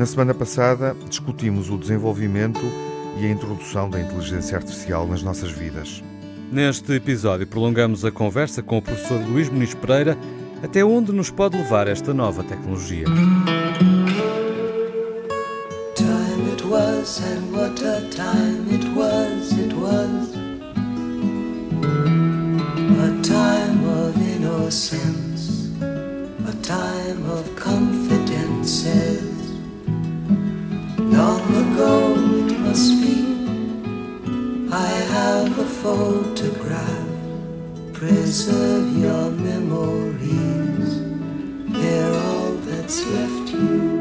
[0.00, 2.58] Na semana passada discutimos o desenvolvimento
[3.18, 6.02] e a introdução da inteligência artificial nas nossas vidas.
[6.50, 10.16] Neste episódio, prolongamos a conversa com o professor Luís Muniz Pereira
[10.62, 13.04] até onde nos pode levar esta nova tecnologia.
[15.94, 20.34] Time it was and what a time it was, it was
[22.96, 25.68] a time of innocence,
[26.48, 27.49] a time of
[34.80, 37.08] I have a photograph.
[37.92, 40.90] Preserve your memories,
[41.68, 44.00] they're all that's left you.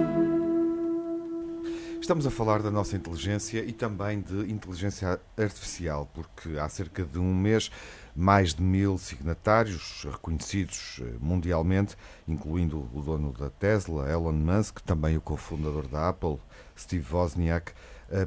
[1.99, 7.19] Estamos a falar da nossa inteligência e também de inteligência artificial, porque há cerca de
[7.19, 7.69] um mês
[8.15, 15.17] mais de mil signatários reconhecidos eh, mundialmente, incluindo o dono da Tesla, Elon Musk, também
[15.17, 16.37] o cofundador da Apple,
[16.75, 17.73] Steve Wozniak,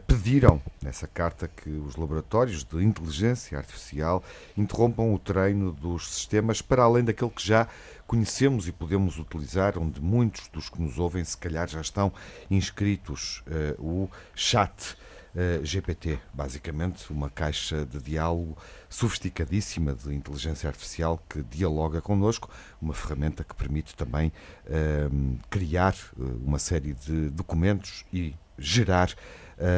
[0.06, 4.22] pediram nessa carta que os laboratórios de inteligência artificial
[4.56, 7.66] interrompam o treino dos sistemas para além daquele que já
[8.12, 12.12] conhecemos e podemos utilizar, onde muitos dos que nos ouvem se calhar já estão
[12.50, 13.42] inscritos,
[13.78, 14.96] uh, o chat.
[15.34, 18.54] Uh, GPT, basicamente uma caixa de diálogo
[18.90, 22.50] sofisticadíssima de inteligência artificial que dialoga connosco,
[22.82, 24.30] uma ferramenta que permite também
[24.66, 29.14] uh, criar uma série de documentos e gerar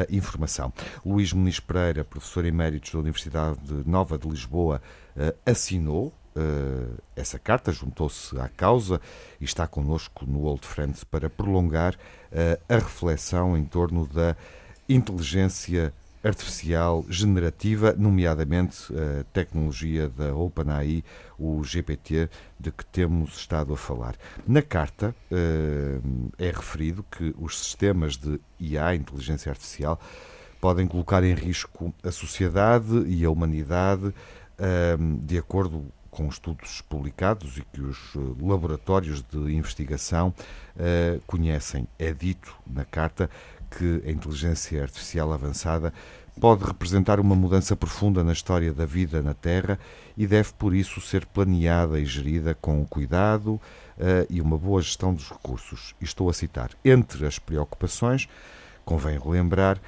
[0.09, 0.71] informação.
[1.05, 4.81] Luís Muniz Pereira, professor emérito da Universidade Nova de Lisboa,
[5.15, 8.99] uh, assinou uh, essa carta, juntou-se à causa
[9.39, 11.95] e está connosco no Old Friends para prolongar
[12.67, 14.35] a reflexão em torno da
[14.89, 15.93] inteligência
[16.25, 21.03] artificial generativa, nomeadamente a tecnologia da OpenAI,
[21.37, 22.27] o GPT,
[22.59, 24.15] de que temos estado a falar.
[24.47, 25.99] Na carta eh,
[26.39, 29.99] é referido que os sistemas de IA, inteligência artificial,
[30.59, 34.11] podem colocar em risco a sociedade e a humanidade,
[34.57, 40.33] eh, de acordo com estudos publicados e que os eh, laboratórios de investigação
[41.25, 41.87] conhecem.
[41.97, 43.29] É dito na carta
[43.77, 45.93] que a inteligência artificial avançada
[46.39, 49.79] pode representar uma mudança profunda na história da vida na Terra
[50.17, 53.61] e deve, por isso, ser planeada e gerida com cuidado uh,
[54.29, 55.95] e uma boa gestão dos recursos.
[56.01, 58.27] Estou a citar: entre as preocupações,
[58.83, 59.79] convém relembrar,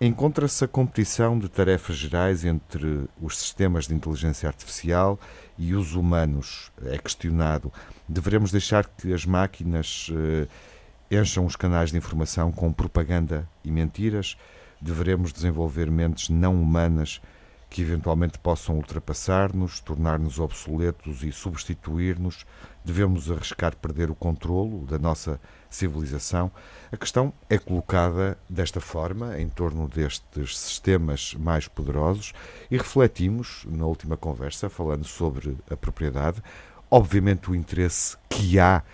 [0.00, 5.18] encontra-se a competição de tarefas gerais entre os sistemas de inteligência artificial
[5.56, 6.72] e os humanos.
[6.84, 7.72] É questionado:
[8.08, 10.08] devemos deixar que as máquinas.
[10.10, 10.48] Uh,
[11.16, 14.36] encham os canais de informação com propaganda e mentiras,
[14.80, 17.20] deveremos desenvolver mentes não humanas
[17.74, 22.46] que eventualmente possam ultrapassar-nos, tornar-nos obsoletos e substituir-nos,
[22.84, 26.52] devemos arriscar perder o controlo da nossa civilização.
[26.92, 32.32] A questão é colocada desta forma, em torno destes sistemas mais poderosos,
[32.70, 36.40] e refletimos na última conversa, falando sobre a propriedade,
[36.88, 38.84] obviamente o interesse que há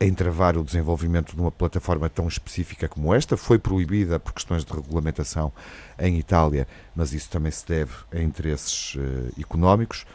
[0.00, 3.36] em travar o desenvolvimento de uma plataforma tão específica como esta.
[3.36, 5.52] Foi proibida por questões de regulamentação
[5.98, 6.66] em Itália,
[6.96, 10.06] mas isso também se deve a interesses uh, económicos.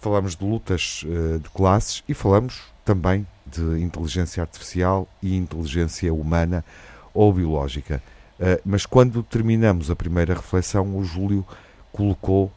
[0.00, 6.64] Falamos de lutas uh, de classes e falamos também de inteligência artificial e inteligência humana
[7.12, 8.02] ou biológica.
[8.40, 11.46] Uh, mas quando terminamos a primeira reflexão, o Júlio
[11.92, 12.50] colocou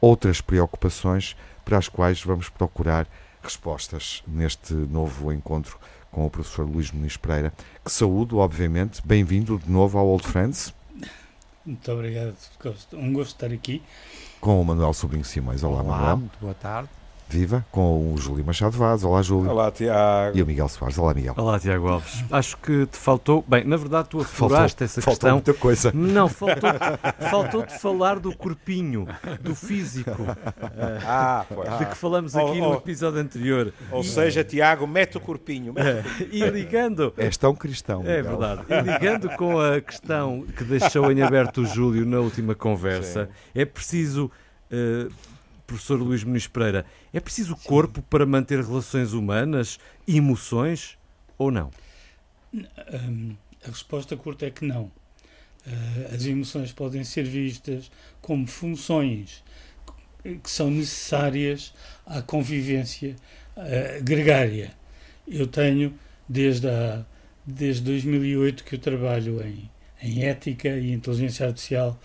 [0.00, 1.36] outras preocupações
[1.66, 3.06] para as quais vamos procurar
[3.42, 5.78] respostas neste novo encontro
[6.10, 7.52] com o professor Luís Muniz Pereira,
[7.84, 9.00] que saúdo, obviamente.
[9.04, 10.74] Bem-vindo de novo ao Old Friends.
[11.64, 12.34] Muito obrigado,
[12.94, 13.82] um gosto de estar aqui.
[14.40, 15.62] Com o Manuel Sobrinho Simões.
[15.62, 16.16] Olá, Olá Manuel.
[16.16, 16.88] Muito boa tarde.
[17.30, 19.04] Viva com o Júlio Machado Vaz.
[19.04, 19.52] Olá, Júlio.
[19.52, 20.36] Olá, Tiago.
[20.36, 20.98] E o Miguel Soares.
[20.98, 21.32] Olá, Miguel.
[21.36, 22.24] Olá, Tiago Alves.
[22.28, 23.44] Acho que te faltou.
[23.46, 25.34] Bem, na verdade, tu afloraste essa faltou questão.
[25.34, 25.92] muita coisa.
[25.94, 26.70] Não, faltou,
[27.30, 29.06] faltou-te falar do corpinho,
[29.40, 30.26] do físico.
[31.06, 31.78] Ah, pois.
[31.78, 32.70] De que falamos aqui oh, oh.
[32.70, 33.72] no episódio anterior.
[33.92, 35.72] Ou seja, Tiago, mete o corpinho.
[35.72, 36.46] Mete o corpinho.
[36.46, 37.14] E ligando.
[37.16, 38.02] És tão cristão.
[38.04, 38.38] É Miguel.
[38.38, 38.62] verdade.
[38.68, 43.60] E ligando com a questão que deixou em aberto o Júlio na última conversa, Sim.
[43.60, 44.28] é preciso.
[44.72, 45.10] Uh,
[45.70, 47.68] professor Luís Muniz Pereira, é preciso Sim.
[47.68, 50.98] corpo para manter relações humanas emoções
[51.38, 51.70] ou não?
[52.52, 54.90] Um, a resposta curta é que não.
[55.64, 57.88] Uh, as emoções podem ser vistas
[58.20, 59.44] como funções
[60.42, 61.72] que são necessárias
[62.04, 63.14] à convivência
[63.56, 64.72] uh, gregária.
[65.28, 65.96] Eu tenho,
[66.28, 67.04] desde, a,
[67.46, 69.70] desde 2008, que eu trabalho em,
[70.02, 71.98] em ética e inteligência artificial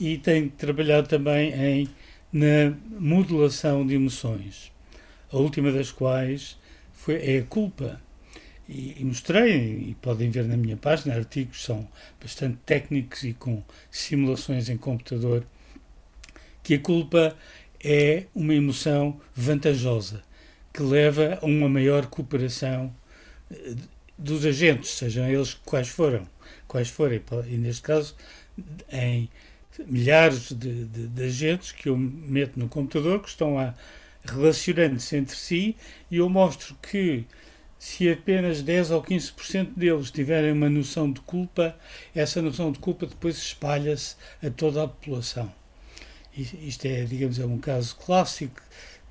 [0.00, 1.88] e tenho trabalhado também em
[2.32, 4.72] na modulação de emoções,
[5.30, 6.58] a última das quais
[6.92, 8.00] foi, é a culpa.
[8.68, 11.86] e, e, mostrei, e podem ver na minha página, artigos são
[12.20, 15.44] bastante técnicos e com simulações em computador,
[16.62, 17.36] que a culpa
[17.82, 20.22] é uma emoção vantajosa,
[20.72, 22.94] que leva a uma maior cooperação
[23.50, 23.74] eh,
[24.16, 26.26] dos agentes, sejam eles quais foram,
[26.68, 28.14] quais forem, e neste caso
[28.90, 29.28] em
[29.86, 33.74] milhares de, de, de agentes que eu meto no computador que estão a
[34.24, 35.76] relacionando-se entre si
[36.10, 37.24] e eu mostro que
[37.78, 41.76] se apenas 10 ou 15% deles tiverem uma noção de culpa,
[42.14, 45.52] essa noção de culpa depois espalha-se a toda a população.
[46.32, 48.62] Isto é, digamos, é um caso clássico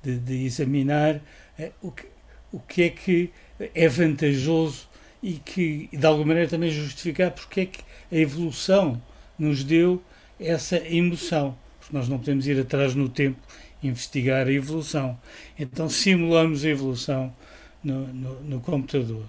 [0.02, 1.20] de, de examinar
[1.58, 2.06] eh, o, que,
[2.50, 3.30] o que é que
[3.74, 4.88] é vantajoso
[5.22, 7.80] e que, de alguma maneira, também justificar porque é que
[8.10, 9.00] a evolução
[9.38, 10.02] nos deu
[10.42, 11.56] essa emoção.
[11.80, 13.38] Porque nós não podemos ir atrás no tempo
[13.82, 15.18] investigar a evolução.
[15.58, 17.34] Então simulamos a evolução
[17.82, 19.24] no, no, no computador.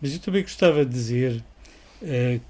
[0.00, 1.42] Mas eu também gostava de dizer
[2.02, 2.40] uh,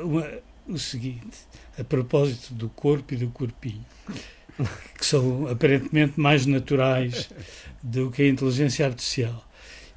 [0.00, 0.30] uh, uma,
[0.68, 1.38] o seguinte,
[1.78, 3.84] a propósito do corpo e do corpinho,
[4.96, 7.30] que são aparentemente mais naturais
[7.82, 9.44] do que a inteligência artificial.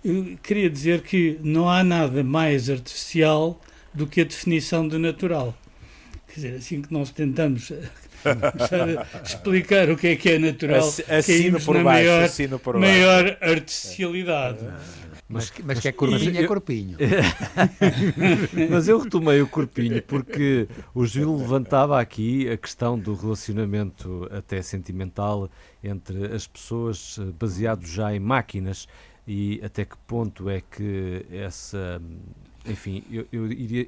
[0.04, 3.62] Eu queria dizer que não há nada mais artificial
[3.94, 5.56] do que a definição de natural.
[6.34, 7.72] Quer dizer, assim que nós tentamos
[8.26, 12.80] a explicar o que é que é natural, assino por na baixo, maior, assino por
[12.80, 13.38] maior baixo.
[13.42, 14.60] artificialidade.
[15.30, 16.98] Mas, mas que é corpinho, é corpinho.
[18.70, 24.60] mas eu retomei o corpinho porque o Gil levantava aqui a questão do relacionamento até
[24.64, 25.50] sentimental
[25.84, 28.88] entre as pessoas eh, baseado já em máquinas
[29.28, 32.02] e até que ponto é que essa
[32.66, 33.88] enfim, eu, eu, iria,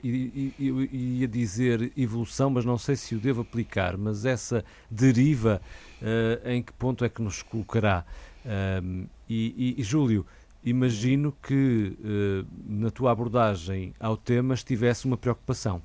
[0.59, 5.61] eu, iria, dizer evolução, mas não sei se o devo aplicar, mas essa deriva,
[6.01, 8.05] uh, em que ponto é que nos colocará?
[8.45, 10.25] Uh, e, e, Júlio,
[10.63, 15.81] imagino que uh, na tua abordagem ao tema estivesse uma preocupação.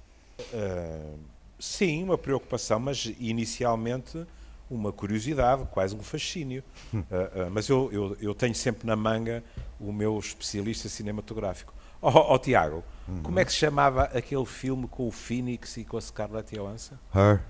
[0.53, 1.19] Uh,
[1.59, 4.27] sim, uma preocupação, mas inicialmente
[4.71, 6.63] uma curiosidade, quase um fascínio.
[6.95, 9.43] Uh, mas eu, eu, eu, tenho sempre na manga
[9.79, 11.75] o meu especialista cinematográfico.
[12.03, 13.23] Ó oh, oh, Tiago, uhum.
[13.23, 16.97] como é que se chamava aquele filme com o Phoenix e com a Scarlett Johansson?
[17.15, 17.41] Her.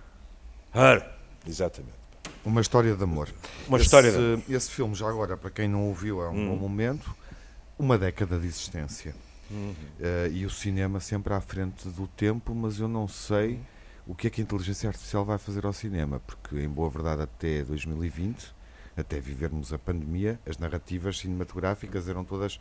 [0.74, 1.08] Her,
[1.46, 2.00] exatamente.
[2.44, 3.28] Uma história de amor.
[3.68, 4.42] Uma esse, história de amor.
[4.48, 6.48] Esse filme, já agora, para quem não ouviu, é um hum.
[6.50, 7.14] bom momento.
[7.78, 9.14] Uma década de existência.
[9.50, 9.74] Uhum.
[9.98, 13.60] Uh, e o cinema sempre à frente do tempo, mas eu não sei
[14.06, 17.22] o que é que a inteligência artificial vai fazer ao cinema, porque, em boa verdade,
[17.22, 18.52] até 2020,
[18.96, 22.60] até vivermos a pandemia, as narrativas cinematográficas eram todas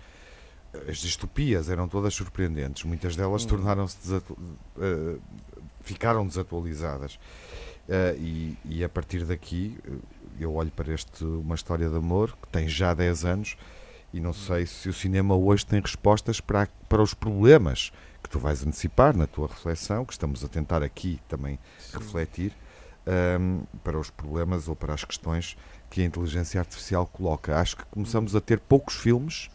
[0.88, 2.84] as distopias eram todas surpreendentes.
[2.84, 3.48] Muitas delas hum.
[3.48, 5.22] tornaram-se desatu uh,
[5.82, 7.16] ficaram desatualizadas.
[7.88, 9.92] Uh, e, e, a partir daqui eh,
[10.40, 13.58] eu olho para este uma história de amor que tem já 10 anos
[14.14, 18.38] e não sei se o cinema hoje tem respostas para, para os problemas que tu
[18.38, 21.98] vais antecipar na tua reflexão, que estamos a tentar aqui também Sim.
[21.98, 22.54] refletir,
[23.08, 25.58] um, ehm, para os problemas ou para as questões
[25.90, 27.58] que a inteligência artificial coloca.
[27.58, 29.50] Acho que começamos a ter poucos filmes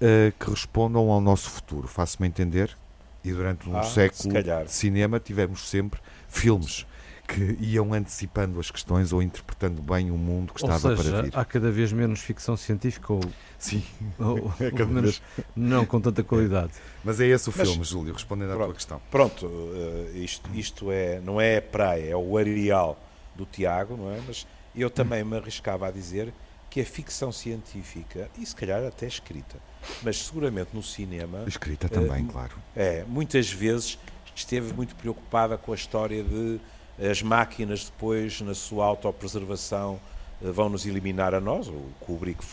[0.00, 1.88] uh, que respondam ao nosso futuro.
[1.88, 2.76] Faço-me entender.
[3.22, 5.98] E durante um ah, século de cinema tivemos sempre
[6.28, 6.86] filmes
[7.26, 11.22] que iam antecipando as questões ou interpretando bem o mundo que estava ou seja, para
[11.22, 11.32] vir.
[11.34, 13.20] Há cada vez menos ficção científica ou,
[13.58, 13.82] Sim,
[14.18, 15.22] ou, é ou menos
[15.56, 16.72] não com tanta qualidade.
[17.02, 19.02] Mas é esse o Mas, filme, Júlio, respondendo pronto, à tua questão.
[19.10, 22.98] Pronto, uh, isto, isto é, não é a praia, é o areal
[23.34, 24.20] do Tiago, não é?
[24.26, 26.32] Mas eu também me arriscava a dizer
[26.74, 29.60] que a ficção científica, e se calhar até escrita,
[30.02, 31.44] mas seguramente no cinema.
[31.46, 32.56] Escrita também, uh, claro.
[32.74, 33.96] É, muitas vezes
[34.34, 36.58] esteve muito preocupada com a história de
[36.98, 40.00] as máquinas depois, na sua autopreservação,
[40.42, 41.68] uh, vão nos eliminar a nós.
[41.68, 42.44] O Kubrick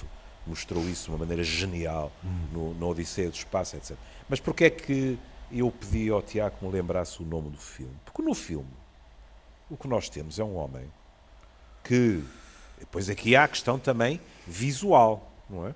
[0.45, 2.29] mostrou isso de uma maneira genial hum.
[2.53, 3.97] no, no Odisseia do Espaço, etc.
[4.29, 5.17] Mas porquê é que
[5.51, 7.95] eu pedi ao Tiago que me lembrasse o nome do filme?
[8.05, 8.69] Porque no filme
[9.67, 10.85] o que nós temos é um homem
[11.83, 12.23] que.
[12.81, 15.73] Depois aqui há a questão também visual, não é?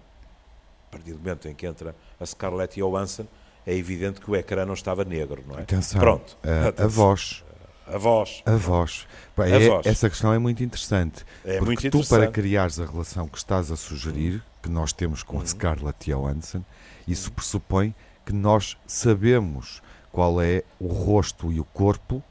[0.95, 3.27] partir do momento em que entra a Scarlett Johansson,
[3.65, 5.63] é evidente que o ecrã não estava negro, não é?
[5.63, 6.37] Atenção, Pronto.
[6.43, 7.43] A, a voz.
[7.87, 8.41] A voz.
[8.45, 9.07] A voz.
[9.37, 9.85] Bem, a é, voz.
[9.85, 11.25] Essa questão é muito interessante.
[11.43, 12.19] É porque muito tu, interessante.
[12.19, 15.47] para criares a relação que estás a sugerir, que nós temos com a uhum.
[15.47, 16.63] Scarlett Johansson,
[17.07, 17.35] isso uhum.
[17.35, 17.95] pressupõe
[18.25, 19.81] que nós sabemos
[20.11, 22.23] qual é o rosto e o corpo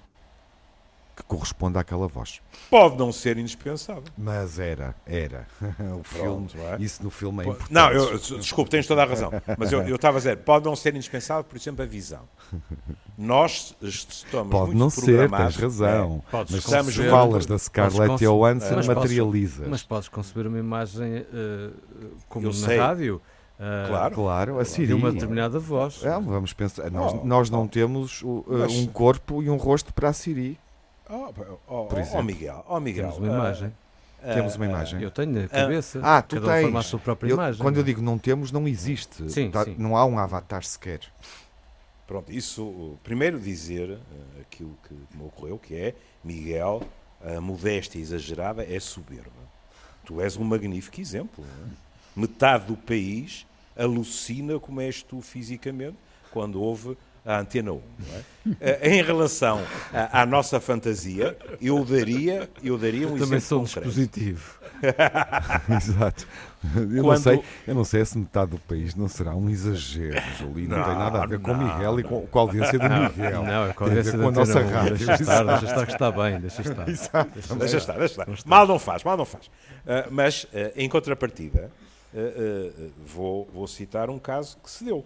[1.15, 2.41] que corresponde àquela voz.
[2.69, 4.05] Pode não ser indispensável.
[4.17, 5.47] Mas era, era.
[5.95, 6.77] O Pronto, filme, é?
[6.83, 7.73] Isso no filme é importante.
[7.73, 9.31] Não, eu, desculpe, tens toda a razão.
[9.59, 12.23] Mas eu, eu estava a dizer, pode não ser indispensável, por exemplo, a visão.
[13.17, 16.23] Nós estamos pode muito não ser, tens razão.
[16.33, 19.67] É, mas estamos falas da Scarlett Johansson, materializa.
[19.69, 21.75] Mas podes conceber uma imagem uh,
[22.29, 22.79] como eu na sei.
[22.79, 23.21] rádio
[23.55, 24.89] Uh, claro, claro, a Siri.
[24.89, 26.05] De uma determinada voz.
[26.05, 28.73] É, vamos pensar, nós, oh, nós não oh, temos uh, mas...
[28.73, 30.59] um corpo e um rosto para a Siri.
[31.09, 31.33] Oh,
[31.69, 32.19] oh, por exemplo.
[32.19, 33.13] oh Miguel, oh Miguel.
[33.13, 33.69] Temos uma imagem.
[33.69, 35.03] Uh, temos uma imagem.
[35.03, 36.01] Eu tenho na cabeça.
[36.03, 36.73] Ah, tu cada tens.
[36.73, 37.61] Um a sua própria eu, imagem.
[37.61, 39.31] Quando eu digo não temos, não existe.
[39.31, 39.77] Sim, tá, sim.
[39.79, 41.01] Não há um avatar sequer.
[42.07, 46.83] Pronto, isso, primeiro dizer uh, aquilo que me ocorreu, que é, Miguel,
[47.23, 49.31] a modéstia exagerada é soberba.
[50.05, 51.45] Tu és um magnífico exemplo.
[51.45, 52.21] É?
[52.21, 53.47] Metade do país
[53.77, 55.97] alucina como és tu fisicamente
[56.31, 57.81] quando houve a Antena 1.
[58.61, 58.91] É?
[58.91, 59.63] em relação
[59.93, 64.61] à, à, nossa fantasia, eu daria, eu daria um eu Também sou um dispositivo.
[65.71, 66.27] Exato.
[66.75, 67.07] Eu, Quando...
[67.07, 70.69] não sei, eu não sei se metade do país não será um exagero, Júlio.
[70.69, 72.79] Não, não, tem nada a ver não, com o Miguel e com, com, a audiência
[72.79, 73.43] do Miguel.
[73.43, 74.97] Não, é com a audiência com a nossa rádio.
[74.97, 76.89] Deixa estar, deixa estar que está bem, deixa estar.
[76.89, 77.31] Exato.
[77.33, 78.49] Deixa, deixa estar, deixa estar.
[78.49, 79.47] Mal não faz, mal não faz.
[79.47, 81.71] Uh, mas, uh, em contrapartida,
[82.13, 85.05] uh, vou, vou citar um caso que se deu.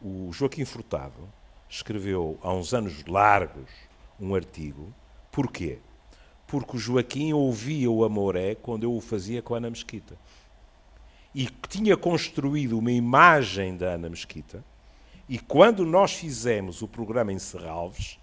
[0.00, 1.28] O Joaquim Furtado
[1.68, 3.68] escreveu há uns anos largos
[4.20, 4.92] um artigo.
[5.30, 5.78] Porquê?
[6.46, 10.16] Porque o Joaquim ouvia o Amoré quando eu o fazia com a Ana Mesquita.
[11.34, 14.64] E tinha construído uma imagem da Ana Mesquita.
[15.28, 18.18] E quando nós fizemos o programa em Serralves,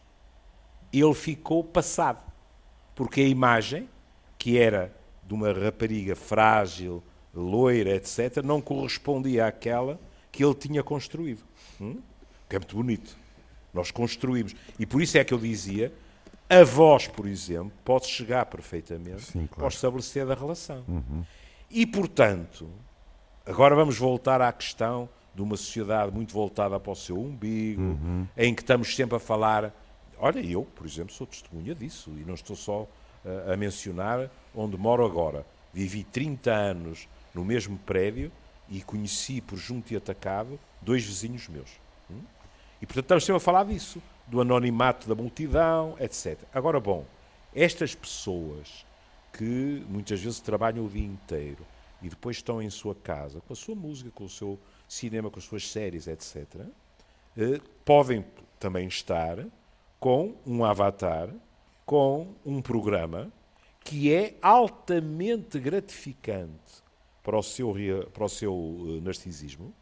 [0.92, 2.24] ele ficou passado.
[2.96, 3.90] Porque a imagem,
[4.38, 7.04] que era de uma rapariga frágil,
[7.34, 10.00] loira, etc., não correspondia àquela
[10.32, 11.44] que ele tinha construído.
[11.80, 12.00] Hum?
[12.50, 13.18] Que é muito bonito.
[13.74, 14.56] Nós construímos.
[14.80, 15.94] E por isso é que eu dizia,
[16.50, 19.64] a voz, por exemplo, pode chegar perfeitamente Sim, claro.
[19.64, 20.84] ao estabelecer da relação.
[20.88, 21.24] Uhum.
[21.70, 22.70] E, portanto,
[23.46, 28.28] agora vamos voltar à questão de uma sociedade muito voltada para o seu umbigo, uhum.
[28.38, 29.74] em que estamos sempre a falar.
[30.18, 34.78] Olha, eu, por exemplo, sou testemunha disso e não estou só uh, a mencionar onde
[34.78, 35.46] moro agora.
[35.74, 38.32] Vivi 30 anos no mesmo prédio
[38.70, 41.70] e conheci por junto e atacado dois vizinhos meus.
[42.10, 42.22] Hum?
[42.82, 46.40] E portanto estamos sempre a falar disso, do anonimato da multidão, etc.
[46.54, 47.06] Agora, bom,
[47.54, 48.86] estas pessoas
[49.32, 51.66] que muitas vezes trabalham o dia inteiro
[52.02, 55.40] e depois estão em sua casa, com a sua música, com o seu cinema, com
[55.40, 56.46] as suas séries, etc.,
[57.38, 58.26] eh, podem
[58.60, 59.46] também estar
[60.00, 61.30] com um avatar,
[61.86, 63.32] com um programa
[63.84, 66.85] que é altamente gratificante
[67.26, 67.74] para o seu,
[68.14, 69.74] para o seu eh, narcisismo,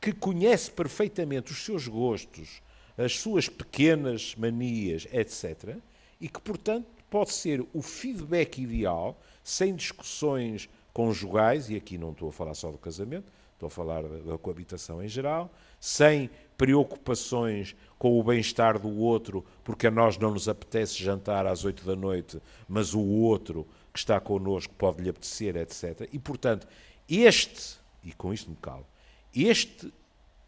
[0.00, 2.62] que conhece perfeitamente os seus gostos,
[2.96, 5.76] as suas pequenas manias, etc.,
[6.20, 12.28] e que, portanto, pode ser o feedback ideal, sem discussões conjugais, e aqui não estou
[12.28, 18.18] a falar só do casamento, estou a falar da coabitação em geral, sem preocupações com
[18.18, 22.40] o bem-estar do outro, porque a nós não nos apetece jantar às oito da noite,
[22.68, 26.08] mas o outro que está connosco pode lhe apetecer, etc.
[26.12, 26.66] E, portanto,
[27.08, 28.84] este, e com isto me calo,
[29.32, 29.94] este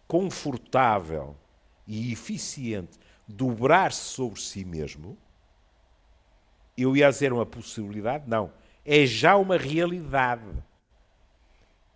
[0.09, 1.37] confortável
[1.87, 5.17] e eficiente dobrar-se sobre si mesmo,
[6.77, 8.53] eu ia dizer uma possibilidade, não,
[8.85, 10.43] é já uma realidade.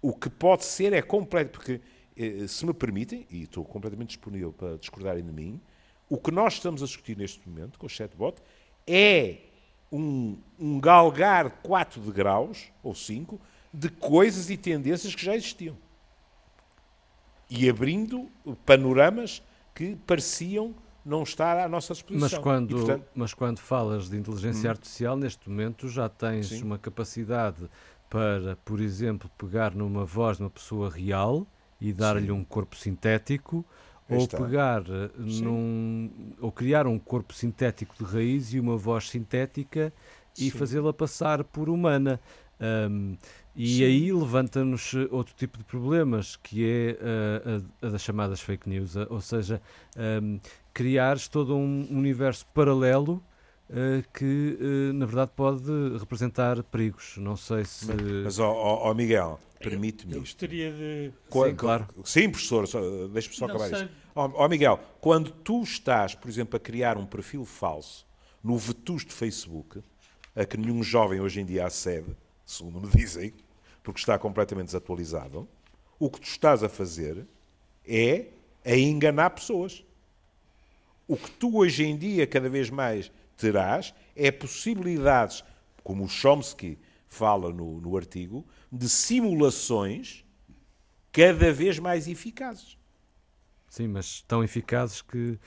[0.00, 1.80] O que pode ser é completo, porque,
[2.16, 5.60] eh, se me permitem, e estou completamente disponível para discordarem de mim,
[6.08, 8.40] o que nós estamos a discutir neste momento com o chatbot
[8.86, 9.49] é
[9.90, 13.40] um, um galgar de 4 degraus, ou 5,
[13.72, 15.76] de coisas e tendências que já existiam.
[17.48, 18.28] E abrindo
[18.64, 19.42] panoramas
[19.74, 22.28] que pareciam não estar à nossa disposição.
[22.30, 23.06] Mas quando, e, portanto...
[23.14, 24.70] mas quando falas de inteligência hum.
[24.70, 26.62] artificial, neste momento já tens Sim.
[26.62, 27.68] uma capacidade
[28.08, 31.46] para, por exemplo, pegar numa voz de uma pessoa real
[31.80, 33.64] e dar-lhe um corpo sintético
[34.10, 39.92] ou pegar eh, num, ou criar um corpo sintético de raiz e uma voz sintética
[40.38, 42.20] e fazê-la passar por humana.
[42.60, 43.16] Um,
[43.56, 43.84] e Sim.
[43.84, 48.94] aí levanta-nos outro tipo de problemas, que é uh, a, a, das chamadas fake news,
[48.96, 49.60] ou seja,
[50.22, 50.38] um,
[50.72, 53.22] criares todo um universo paralelo
[53.70, 57.16] uh, que, uh, na verdade, pode representar perigos.
[57.16, 57.92] Não sei se.
[58.24, 60.20] Mas, ó oh, Miguel, permite-me isto.
[60.20, 61.12] Gostaria de.
[61.30, 61.88] Sim, claro.
[62.04, 62.66] Sim, professor,
[63.08, 63.88] deixa-me só acabar isto.
[64.14, 68.06] Ó oh, Miguel, quando tu estás, por exemplo, a criar um perfil falso
[68.42, 69.82] no vetusto Facebook,
[70.34, 72.16] a que nenhum jovem hoje em dia acede
[72.50, 73.32] segundo me dizem,
[73.82, 75.48] porque está completamente desatualizado,
[75.98, 77.26] o que tu estás a fazer
[77.86, 78.26] é
[78.64, 79.84] a enganar pessoas.
[81.06, 85.44] O que tu hoje em dia cada vez mais terás é possibilidades,
[85.82, 90.24] como o Chomsky fala no, no artigo, de simulações
[91.10, 92.78] cada vez mais eficazes.
[93.70, 95.38] Sim, mas tão eficazes que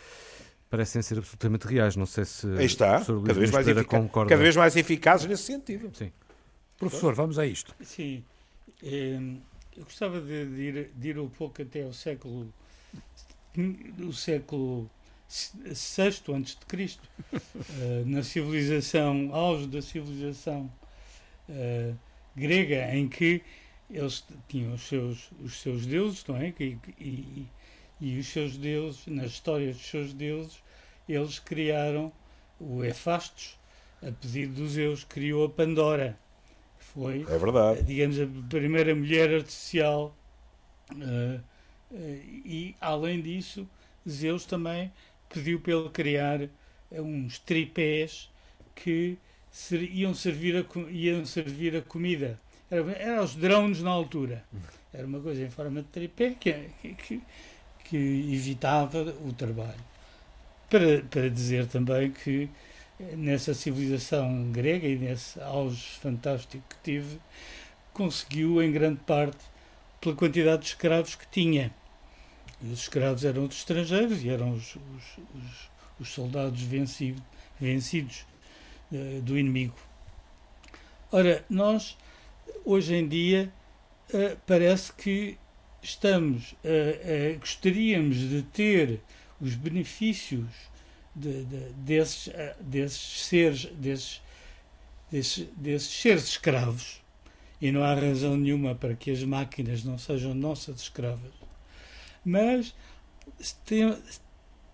[0.69, 1.95] parecem ser absolutamente reais.
[1.95, 5.91] Não sei se Aí está, cada vez, mais eficaz, cada vez mais eficazes nesse sentido.
[5.93, 6.11] Sim.
[6.79, 7.75] Professor, vamos a isto.
[7.81, 8.23] Sim.
[8.81, 9.19] É,
[9.77, 12.51] eu gostava de, de, ir, de ir um pouco até ao século
[13.99, 14.89] o século
[15.27, 20.71] VI antes de Cristo, uh, na civilização, auge da civilização
[21.49, 21.95] uh,
[22.35, 23.41] grega, em que
[23.89, 26.53] eles tinham os seus, os seus deuses, não é?
[26.59, 27.47] E, e,
[27.99, 30.61] e os seus deuses, nas histórias dos seus deuses,
[31.07, 32.11] eles criaram
[32.59, 33.57] o Hefastos,
[34.01, 36.17] a pedido dos Zeus, criou a Pandora,
[36.77, 37.83] que foi, é verdade.
[37.83, 40.15] digamos, a primeira mulher artificial.
[40.91, 41.41] Uh,
[41.91, 43.67] uh, e, além disso,
[44.07, 44.91] Zeus também
[45.29, 46.49] pediu para ele criar
[46.91, 48.29] uns tripés
[48.75, 49.17] que
[49.51, 52.37] ser, iam, servir a, iam servir a comida.
[52.69, 54.43] Eram era os drones na altura.
[54.93, 57.21] Era uma coisa em forma de tripé que, que, que
[57.97, 59.83] evitava o trabalho.
[60.69, 62.49] Para, para dizer também que
[63.15, 67.19] nessa civilização grega e nesse auge fantástico que tive,
[67.93, 69.43] conseguiu em grande parte
[69.99, 71.73] pela quantidade de escravos que tinha.
[72.61, 75.69] E os escravos eram dos estrangeiros e eram os, os, os,
[75.99, 77.21] os soldados vencido,
[77.59, 78.25] vencidos
[78.91, 79.75] uh, do inimigo.
[81.11, 81.97] Ora, nós,
[82.65, 83.51] hoje em dia,
[84.13, 85.37] uh, parece que
[85.83, 86.55] estamos,
[87.39, 89.01] gostaríamos de ter
[89.39, 90.47] os benefícios
[91.15, 94.21] de, de, desses, desses seres, desses,
[95.11, 97.01] desses, desses seres escravos,
[97.61, 101.31] e não há razão nenhuma para que as máquinas não sejam nossas escravas.
[102.25, 102.73] Mas
[103.65, 103.97] tem,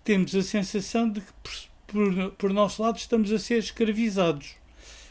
[0.04, 1.54] temos a sensação de que, por,
[1.88, 4.56] por, por nosso lado, estamos a ser escravizados,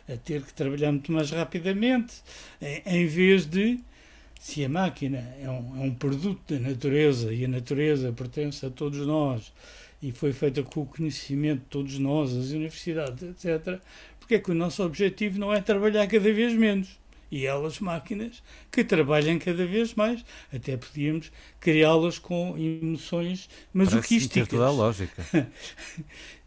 [0.09, 2.23] a ter que trabalhar muito mais rapidamente,
[2.61, 3.81] em, em vez de,
[4.39, 8.71] se a máquina é um, é um produto da natureza e a natureza pertence a
[8.71, 9.53] todos nós
[10.03, 13.81] e foi feita com o conhecimento de todos nós, as universidades, etc.,
[14.21, 16.99] porque é que o nosso objetivo não é trabalhar cada vez menos?
[17.31, 20.25] e elas máquinas que trabalhem cada vez mais.
[20.53, 21.31] Até podíamos
[21.61, 24.49] criá-las com emoções masoquísticas.
[24.49, 25.27] toda a lógica.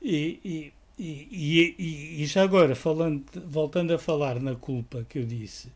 [0.02, 5.72] e, e, e, e, já agora, falando, voltando a falar na culpa que eu disse,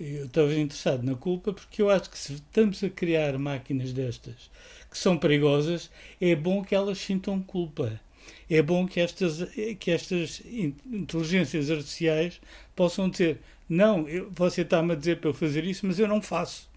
[0.00, 4.50] eu estava interessado na culpa porque eu acho que se estamos a criar máquinas destas
[4.90, 8.00] que são perigosas, é bom que elas sintam culpa.
[8.48, 12.40] É bom que estas, que estas inteligências artificiais
[12.74, 16.20] possam dizer não, eu, você está-me a dizer para eu fazer isso, mas eu não
[16.20, 16.68] faço.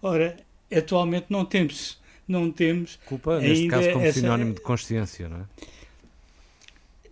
[0.00, 0.36] Ora,
[0.72, 2.96] atualmente não temos, não temos.
[3.06, 5.44] Culpa, neste caso, como essa, sinónimo de consciência, não é?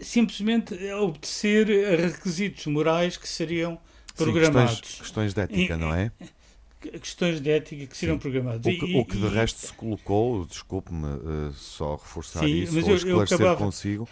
[0.01, 3.81] Simplesmente obedecer a requisitos morais que seriam
[4.25, 4.77] programados.
[4.77, 6.13] Sim, questões, questões de ética, não é?
[6.81, 8.19] questões de ética que Sim.
[8.19, 8.61] programadas.
[8.65, 12.75] O que, o que de e, resto se colocou, desculpe-me uh, só reforçar Sim, isso,
[12.75, 13.57] ou esclarecer eu acabava...
[13.57, 14.09] consigo,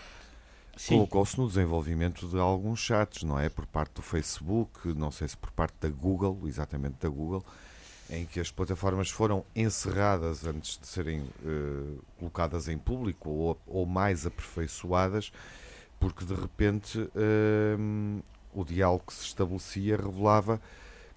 [0.86, 3.48] colocou-se no desenvolvimento de alguns chats, não é?
[3.48, 7.44] Por parte do Facebook, não sei se por parte da Google, exatamente da Google,
[8.10, 13.86] em que as plataformas foram encerradas antes de serem uh, colocadas em público ou, ou,
[13.86, 15.32] mais aperfeiçoadas,
[15.98, 18.22] porque de repente uh,
[18.54, 20.60] o diálogo que se estabelecia revelava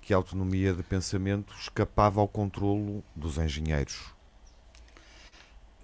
[0.01, 4.11] que a autonomia de pensamento escapava ao controlo dos engenheiros.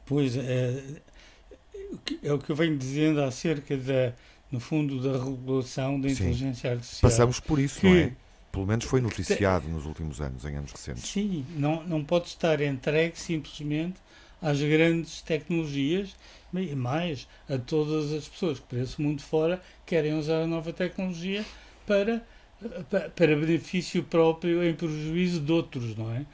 [0.05, 0.83] Pois, é,
[2.23, 4.13] é o que eu venho dizendo acerca da,
[4.51, 6.75] no fundo, da regulação da inteligência Sim.
[6.75, 7.11] artificial.
[7.11, 8.13] Passamos por isso, que, não é?
[8.51, 11.07] Pelo menos foi noticiado nos últimos anos, em anos recentes.
[11.07, 13.99] Sim, não, não pode estar entregue simplesmente
[14.41, 16.15] às grandes tecnologias
[16.53, 20.71] e mais a todas as pessoas que para esse mundo fora querem usar a nova
[20.73, 21.45] tecnologia
[21.85, 22.25] para,
[22.89, 26.25] para, para benefício próprio em prejuízo de outros, não é?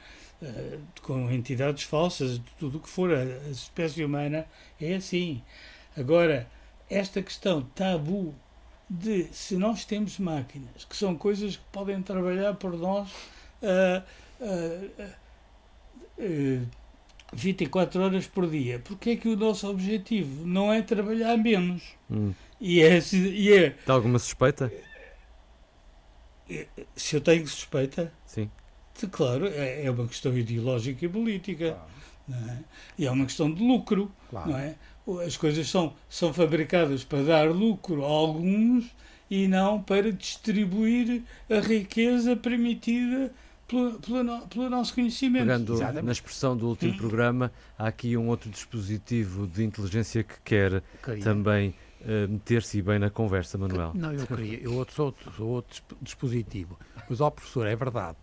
[0.42, 3.12] Eh, com entidades falsas, tudo o que for.
[3.12, 4.46] A, espécie humana
[4.80, 5.42] é assim.
[5.96, 6.48] Agora,
[6.90, 8.34] esta questão tabu
[8.88, 13.10] de se nós temos máquinas, que são coisas que podem trabalhar por nós
[13.62, 14.02] uh,
[14.40, 15.04] uh,
[16.18, 16.68] uh,
[17.32, 21.82] 24 horas por dia, porque é que o nosso objetivo não é trabalhar menos?
[22.10, 22.32] Hum.
[22.60, 23.70] E, é, e é.
[23.70, 24.72] Tem alguma suspeita?
[26.94, 28.12] Se eu tenho suspeita?
[28.26, 28.50] Sim.
[29.10, 31.72] Claro, é, é uma questão ideológica e política.
[31.72, 32.50] Claro.
[32.50, 32.58] É?
[32.98, 34.10] E é uma questão de lucro.
[34.30, 34.50] Claro.
[34.50, 34.76] Não é?
[35.26, 38.86] As coisas são, são fabricadas para dar lucro a alguns
[39.30, 43.32] e não para distribuir a riqueza permitida
[43.66, 45.46] pelo, pelo, pelo nosso conhecimento.
[45.46, 46.04] Pegando Exatamente.
[46.04, 46.96] na expressão do último hum.
[46.96, 50.82] programa, há aqui um outro dispositivo de inteligência que quer
[51.22, 53.92] também uh, meter-se bem na conversa, Manuel.
[53.94, 54.58] Não, eu queria.
[54.58, 56.78] Eu outro, outro, outro dispositivo.
[57.08, 58.16] Mas, ó professor, é verdade.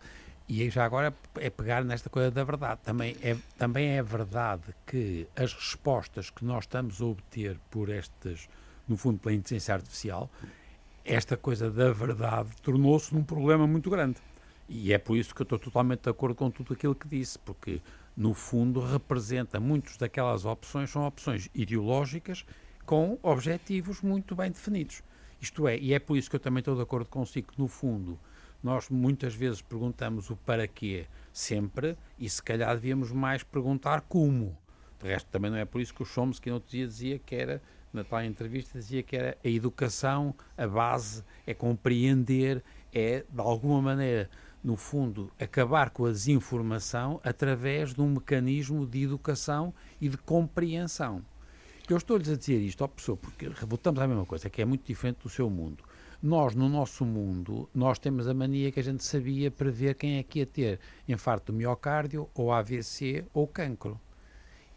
[0.48, 2.82] E já agora é pegar nesta coisa da verdade.
[2.84, 8.50] Também é, também é verdade que as respostas que nós estamos a obter por estas,
[8.88, 10.30] no fundo, pela inteligência artificial,
[11.06, 14.18] esta coisa da verdade tornou-se um problema muito grande.
[14.74, 17.38] E é por isso que eu estou totalmente de acordo com tudo aquilo que disse,
[17.38, 17.82] porque
[18.16, 22.46] no fundo representa muitas daquelas opções são opções ideológicas
[22.86, 25.04] com objetivos muito bem definidos.
[25.42, 27.68] Isto é, e é por isso que eu também estou de acordo consigo que no
[27.68, 28.18] fundo
[28.64, 34.58] nós muitas vezes perguntamos o para quê sempre e se calhar devíamos mais perguntar como.
[35.02, 37.36] De resto, também não é por isso que o Chomsky no outro dia dizia que
[37.36, 43.42] era, na tal entrevista, dizia que era a educação, a base, é compreender, é de
[43.42, 44.30] alguma maneira,
[44.64, 51.24] no fundo, acabar com a desinformação através de um mecanismo de educação e de compreensão.
[51.90, 54.86] Eu estou-lhes a dizer isto, ó pessoa, porque voltamos à mesma coisa, que é muito
[54.86, 55.84] diferente do seu mundo.
[56.22, 60.24] Nós, no nosso mundo, nós temos a mania que a gente sabia prever quem é
[60.24, 64.00] que ia ter infarto do miocárdio, ou AVC, ou cancro.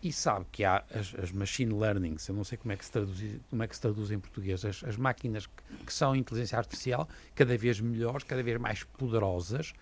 [0.05, 2.93] E sabe que há as, as machine learnings, eu não sei como é que se
[2.93, 6.59] traduz, como é que se traduz em português, as, as máquinas que, que são inteligência
[6.59, 9.73] artificial, cada vez melhores, cada vez mais poderosas,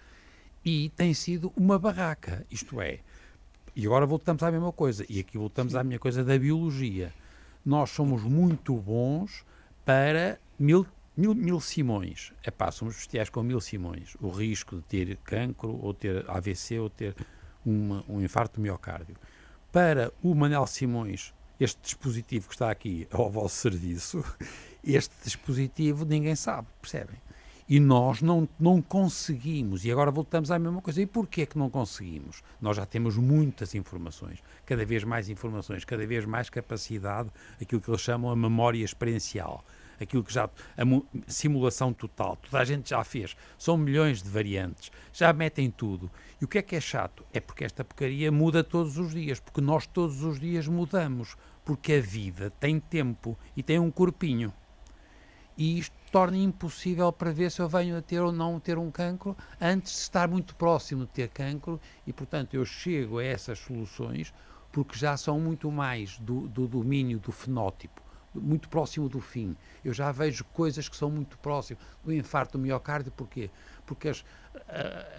[0.64, 2.46] e tem sido uma barraca.
[2.48, 3.00] Isto é,
[3.74, 5.78] e agora voltamos à mesma coisa, e aqui voltamos Sim.
[5.80, 7.12] à minha coisa da biologia.
[7.66, 9.44] Nós somos muito bons
[9.84, 12.32] para mil Mil, mil simões.
[12.42, 14.16] É pá, somos bestiais com mil simões.
[14.18, 17.14] O risco de ter cancro, ou ter AVC, ou ter
[17.66, 19.14] uma, um infarto do miocárdio.
[19.72, 24.22] Para o Manel Simões, este dispositivo que está aqui ao vosso serviço,
[24.84, 27.16] este dispositivo ninguém sabe, percebem?
[27.66, 31.00] E nós não, não conseguimos, e agora voltamos à mesma coisa.
[31.00, 32.42] E porquê que não conseguimos?
[32.60, 37.88] Nós já temos muitas informações, cada vez mais informações, cada vez mais capacidade, aquilo que
[37.88, 39.64] eles chamam a memória experiencial
[40.02, 40.44] aquilo que já.
[40.44, 40.82] a
[41.26, 43.36] simulação total, toda a gente já fez.
[43.58, 46.10] São milhões de variantes, já metem tudo.
[46.40, 47.24] E o que é que é chato?
[47.32, 51.94] É porque esta porcaria muda todos os dias, porque nós todos os dias mudamos, porque
[51.94, 54.52] a vida tem tempo e tem um corpinho.
[55.56, 58.90] E isto torna impossível para ver se eu venho a ter ou não ter um
[58.90, 63.58] cancro antes de estar muito próximo de ter cancro e, portanto, eu chego a essas
[63.58, 64.32] soluções
[64.70, 68.02] porque já são muito mais do, do domínio do fenótipo
[68.34, 69.56] muito próximo do fim.
[69.84, 73.50] Eu já vejo coisas que são muito próximas do infarto do miocárdio, porquê?
[73.86, 74.24] Porque as,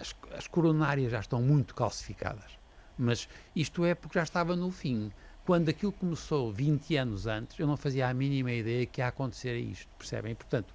[0.00, 2.58] as, as coronárias já estão muito calcificadas.
[2.96, 5.10] Mas isto é porque já estava no fim.
[5.44, 9.56] Quando aquilo começou 20 anos antes, eu não fazia a mínima ideia que ia acontecer
[9.58, 10.34] isto, percebem?
[10.34, 10.72] Portanto,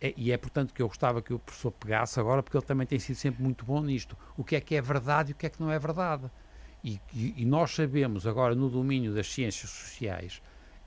[0.00, 2.86] é, e é portanto que eu gostava que o professor pegasse agora, porque ele também
[2.86, 4.16] tem sido sempre muito bom nisto.
[4.36, 6.30] O que é que é verdade e o que é que não é verdade.
[6.82, 10.40] E, e, e nós sabemos agora no domínio das ciências sociais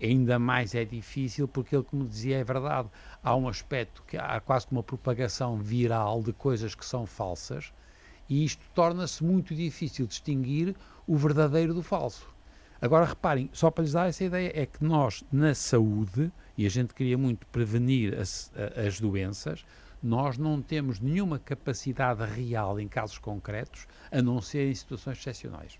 [0.06, 2.90] ainda mais é difícil porque ele, como dizia, é verdade.
[3.24, 7.72] Há um aspecto que há quase uma propagação viral de coisas que são falsas
[8.30, 12.28] e isto torna-se muito difícil distinguir o verdadeiro do falso.
[12.82, 16.70] Agora reparem, só para lhes dar essa ideia, é que nós, na saúde, e a
[16.70, 19.66] gente queria muito prevenir as, as doenças,
[20.02, 25.80] nós não temos nenhuma capacidade real em casos concretos, a não ser em situações excepcionais.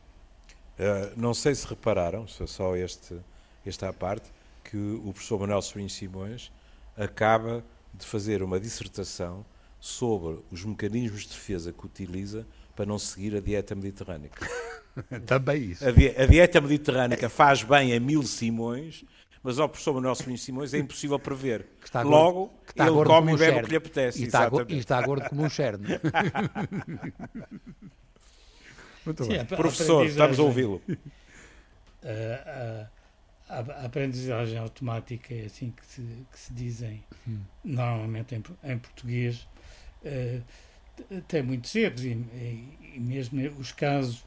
[0.80, 3.20] Uh, não sei se repararam, só este
[3.66, 4.30] esta à parte,
[4.64, 6.52] que o professor Manuel Sobrinho Simões
[6.98, 9.46] acaba de fazer uma dissertação
[9.80, 14.48] sobre os mecanismos de defesa que utiliza para não seguir a dieta mediterrânica.
[15.26, 15.88] Também isso.
[15.88, 19.04] A, di a, dieta mediterrânica faz bem a mil simões,
[19.44, 21.68] mas ao professor Manuel Sobrinho Simões é impossível prever.
[22.04, 24.24] Logo, ele come e bebe o que lhe apetece.
[24.24, 25.88] E está, e está gordo como um cerne.
[29.06, 29.46] Muito Sim, bem.
[29.46, 30.82] Professor, estamos a ouvi-lo.
[30.88, 30.96] Uh,
[32.06, 32.88] uh,
[33.54, 37.40] a aprendizagem automática é assim que se, que se dizem hum.
[37.64, 39.48] normalmente em, em português
[40.04, 40.44] uh,
[41.28, 44.24] tem muitos erros e, e, mesmo os casos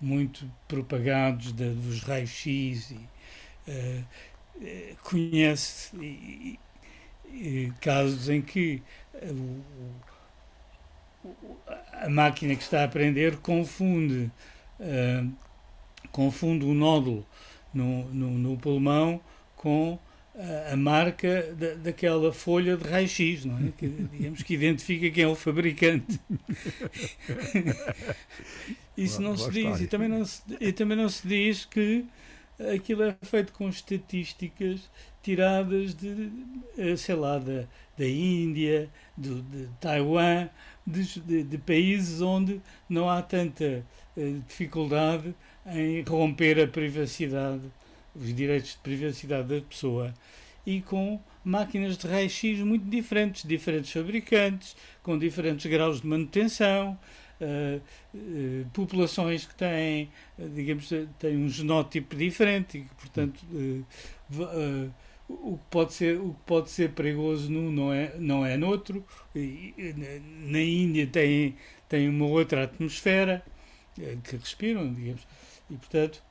[0.00, 2.92] muito propagados de, dos raios-x
[3.68, 4.04] uh,
[5.02, 6.58] conhece e,
[7.80, 8.82] casos em que
[11.92, 14.30] a máquina que está a aprender confunde
[16.10, 17.24] confunde o nódulo
[17.72, 19.20] no, no, no pulmão
[19.56, 19.98] com
[20.72, 23.72] a, marca da, daquela folha de raio-x, não é?
[23.76, 26.20] Que, digamos que identifica quem é o fabricante.
[28.96, 29.80] Isso não se diz.
[29.80, 32.04] E também não se, e também não se diz que
[32.74, 34.90] aquilo é feito com estatísticas
[35.22, 36.30] tiradas de,
[36.78, 37.64] eh, sei lá, da,
[37.96, 40.48] da Índia, de, de Taiwan,
[40.86, 43.84] de, de, de, países onde não há tanta
[44.16, 45.34] uh, dificuldade
[45.72, 47.62] em romper a privacidade,
[48.14, 50.14] os direitos de privacidade da pessoa
[50.66, 56.98] e com máquinas de raio-x muito diferentes, diferentes fabricantes, com diferentes graus de manutenção,
[57.40, 57.80] uh,
[58.14, 63.40] uh, populações que têm, uh, digamos, têm um genótipo diferente e que, portanto,
[65.28, 69.04] o que pode ser, o que pode ser perigoso num não é, não é noutro.
[69.34, 71.56] Na Índia tem,
[71.88, 73.42] tem uma outra atmosfera
[73.98, 75.26] eh, que respiram, digamos,
[75.70, 76.22] e portanto,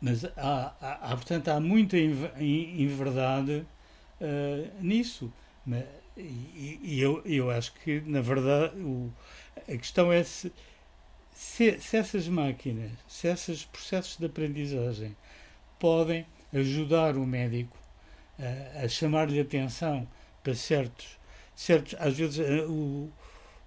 [0.00, 3.66] mas há, há, há portanto, há muita inverdade
[4.20, 5.32] uh, nisso.
[5.64, 5.84] Mas,
[6.16, 9.12] e, e eu, eu acho que, na verdade, o,
[9.56, 10.52] a questão é se,
[11.32, 15.16] se, se essas máquinas, se esses processos de aprendizagem
[15.78, 17.76] podem ajudar o médico
[18.38, 20.06] a, a chamar-lhe atenção
[20.42, 21.18] para certos,
[21.54, 23.10] certos às vezes eh, o,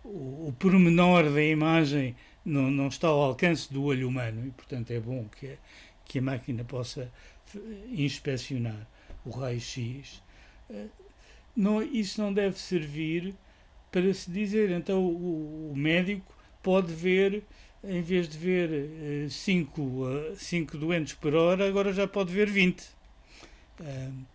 [0.03, 4.91] o, o pormenor da imagem não, não está ao alcance do olho humano e, portanto,
[4.91, 5.55] é bom que, a,
[6.05, 7.11] que a máquina possa
[7.89, 8.87] inspecionar
[9.25, 10.21] o raio-x.
[10.69, 10.87] Eh,
[11.55, 13.33] não, isso não deve servir
[13.91, 17.43] para se dizer, então o, o médico pode ver,
[17.83, 22.81] em vez de ver 5 uh, cinco doentes por hora, agora já pode ver 20.
[23.79, 24.33] Uh,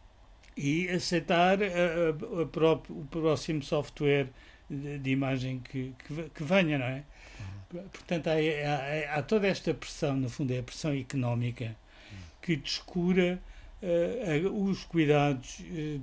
[0.56, 4.28] e aceitar a, a, a próprio, o próximo software
[4.68, 7.04] de, de imagem que, que, que, venha, não é?
[7.68, 11.76] Portanto, há, há, há, toda esta pressão, no fundo, é a pressão económica
[12.40, 13.38] que descura
[13.82, 16.02] uh, os cuidados uh,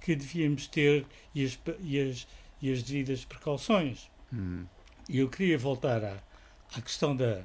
[0.00, 2.26] que devíamos ter e as, e as,
[2.60, 4.10] e as devidas precauções.
[4.30, 4.66] Uhum.
[5.08, 6.16] E eu queria voltar à,
[6.76, 7.42] à questão da.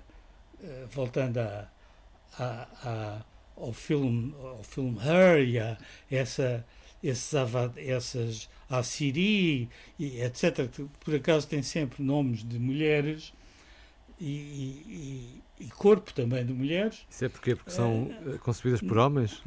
[0.60, 1.70] Uh, voltando à,
[2.38, 3.22] à,
[3.56, 5.78] ao filme, ao filme Her e a
[6.12, 6.66] essa,
[7.02, 7.34] esses,
[7.78, 13.34] essas a Siri, etc., que por acaso tem sempre nomes de mulheres
[14.20, 17.06] e, e, e corpo também de mulheres.
[17.10, 19.42] Isso é porque Porque são uh, concebidas por homens?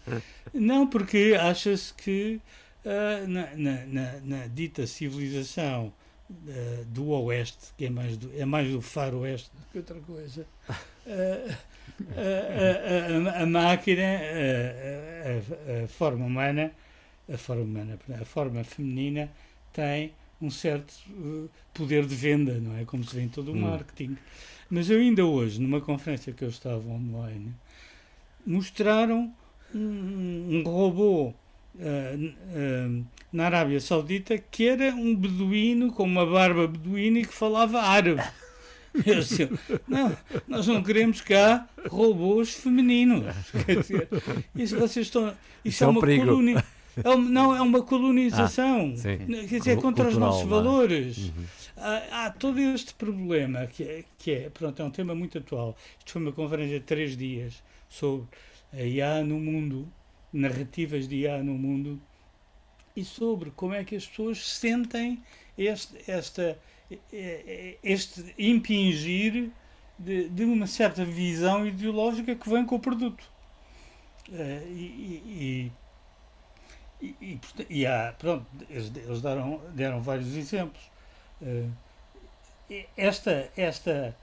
[0.52, 2.40] Não, porque acha-se que
[2.84, 5.92] uh, na, na, na, na, dita civilização
[6.30, 10.46] uh, do Oeste, que é mais do, é mais do faroeste do que outra coisa,
[10.68, 10.72] a,
[13.38, 16.72] a, a, máquina, a, a, forma humana,
[17.32, 19.30] a forma humana, a forma feminina
[19.72, 22.84] tem um certo uh, poder de venda, não é?
[22.84, 23.60] Como se vê em todo o hum.
[23.60, 24.16] marketing.
[24.68, 27.54] Mas eu ainda hoje, numa conferência que eu estava online,
[28.44, 29.32] mostraram
[29.74, 31.34] um, um robô uh,
[31.76, 37.80] uh, na Arábia Saudita que era um beduíno com uma barba beduína e que falava
[37.80, 38.22] árabe.
[39.06, 39.48] Eu disse,
[39.88, 40.14] não,
[40.46, 43.24] nós não queremos cá robôs femininos.
[43.64, 44.08] Quer dizer,
[44.54, 45.28] isso vocês estão.
[45.28, 46.64] Isso, isso é, é uma colônia.
[46.96, 48.94] É não, é uma colonização.
[48.96, 50.46] Ah, quer dizer, contra os nossos é?
[50.46, 51.18] valores.
[51.18, 51.44] Uhum.
[51.76, 55.76] Há, há, todo este problema que é, que é, pronto, é um tema muito atual.
[55.98, 58.28] Isto foi uma conferência de três dias sobre
[58.72, 59.88] a IA no mundo,
[60.32, 62.00] narrativas de IA no mundo
[62.94, 65.22] e sobre como é que as pessoas sentem
[65.56, 66.58] este, esta
[67.82, 69.50] este impingir
[69.98, 73.24] de, de, uma certa visão ideológica que vem com o produto.
[74.28, 75.72] Uh, e, e,
[77.02, 80.82] e, e, há, pronto, eles, deram, deram vários exemplos.
[81.40, 81.70] Uh,
[82.96, 84.16] esta, esta,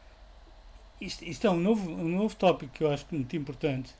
[1.02, 3.94] isto, isto, é um novo, um novo tópico que eu acho muito importante,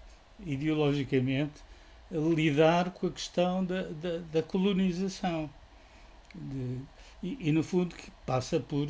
[0.46, 1.62] ideologicamente,
[2.10, 5.50] lidar com a questão da, da, da colonização.
[6.34, 6.78] De,
[7.22, 8.88] e, e, no fundo que passa por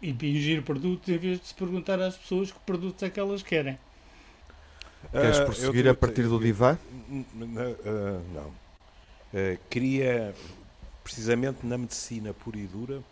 [0.00, 3.78] impingir produtos em vez de se perguntar às pessoas que produtos é que elas querem.
[5.12, 6.78] Queres ah, prosseguir uh, a partir do divã?
[7.10, 8.63] Uh, não.
[9.34, 10.32] Uh, queria,
[11.02, 13.02] precisamente na medicina pura e dura,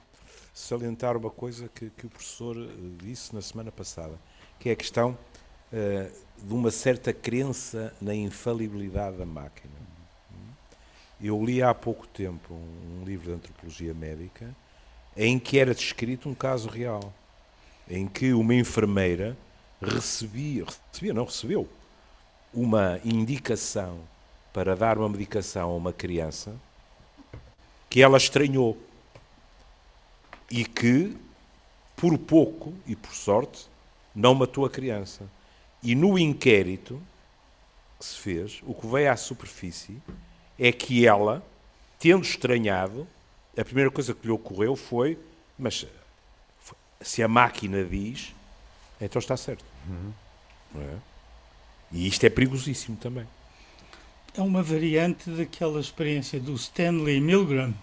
[0.55, 2.57] salientar uma coisa que, que o professor
[3.03, 4.15] disse na semana passada,
[4.61, 5.19] que é a questão
[6.37, 9.73] de uma certa crença na infalibilidade da máquina.
[11.23, 14.55] Eu li há pouco tempo um, livro de antropologia médica
[15.17, 17.13] em que era descrito um caso real,
[17.89, 19.37] em que uma enfermeira
[19.81, 21.69] recebia, recebia, não recebeu,
[22.53, 24.01] uma indicação
[24.53, 26.55] para dar uma medicação a uma criança
[27.89, 28.79] que ela estranhou
[30.51, 31.17] e que,
[31.97, 33.67] por pouco e por sorte,
[34.15, 35.27] não matou a criança.
[35.83, 37.01] E no inquérito
[37.99, 40.01] que se fez, o que veio à superfície
[40.59, 41.45] é que ela,
[41.99, 43.07] tendo estranhado,
[43.57, 45.19] a primeira coisa que lhe ocorreu foi:
[45.59, 45.87] mas
[47.01, 48.35] se a máquina diz,
[49.01, 49.65] então está certo.
[49.89, 50.13] Uhum.
[50.77, 50.97] É?
[51.91, 53.27] E isto é perigosíssimo também.
[54.35, 57.75] É uma variante daquela experiência do Stanley Milgram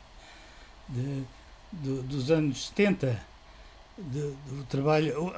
[0.87, 1.23] de,
[1.71, 3.19] de, dos anos 70,
[3.97, 5.31] de, do trabalho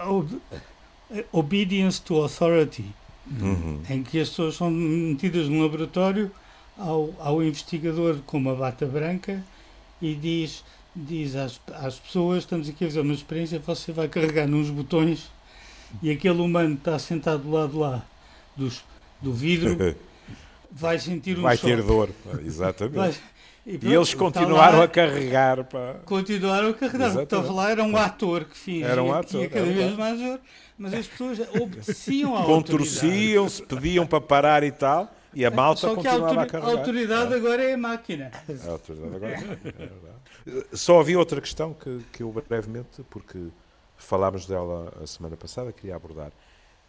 [1.31, 2.85] Obedience to Authority,
[3.29, 3.81] uhum.
[3.89, 6.31] em que as pessoas são metidas num laboratório
[6.77, 9.43] ao, ao investigador com uma bata branca
[10.01, 10.63] e diz,
[10.95, 15.29] diz às, às pessoas: estamos aqui a fazer uma experiência, você vai carregar nos botões
[16.01, 18.05] e aquele humano está sentado do lado lá
[18.55, 18.83] dos,
[19.21, 19.77] do vidro
[20.71, 21.75] vai sentir um vai choque.
[21.75, 22.09] ter dor.
[22.45, 22.95] Exatamente.
[22.95, 23.13] Vai-
[23.63, 25.93] E, pronto, eles está continuaram lá, a carregar para.
[26.05, 27.05] Continuaram a carregar.
[27.07, 27.23] Exatamente.
[27.35, 30.39] Estava lá, era um ator que fingia Era um ator, cada vez mais dor,
[30.77, 32.43] mas as pessoas obedeciam à.
[32.43, 36.71] Contorciam-se, pediam para parar e tal, e a malta Só que a, continuava a a
[36.71, 38.31] autoridade agora é a máquina.
[38.67, 40.67] A autoridade agora é verdade.
[40.73, 43.37] Só havia outra questão que, que eu brevemente, porque
[43.95, 46.31] falámos dela a semana passada, queria abordar,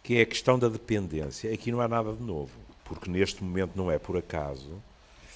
[0.01, 1.53] que é a questão da dependência.
[1.53, 2.49] Aqui não há nada de novo,
[2.83, 4.81] porque neste momento não é por acaso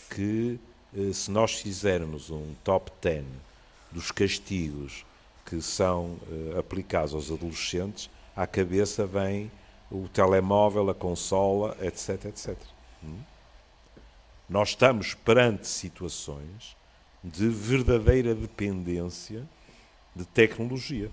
[0.10, 0.60] que
[0.96, 3.26] eh, se nós fizermos um top 10
[3.92, 5.06] dos castigos
[5.46, 9.52] que são eh, aplicados aos adolescentes, à cabeça vem
[9.90, 12.58] o telemóvel, a consola, etc, etc.
[13.04, 13.20] Hum?
[14.50, 16.76] Nós estamos perante situações
[17.24, 19.48] de verdadeira dependência
[20.16, 21.10] de tecnologia.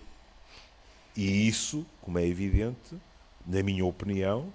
[1.17, 2.97] E isso, como é evidente,
[3.47, 4.53] na minha opinião,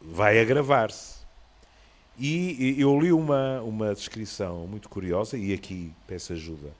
[0.00, 1.22] vai agravar-se.
[2.18, 6.70] E eu li uma, uma descrição muito curiosa, e aqui peço ajuda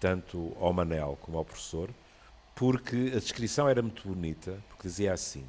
[0.00, 1.88] tanto ao Manel como ao professor,
[2.54, 5.44] porque a descrição era muito bonita, porque dizia assim: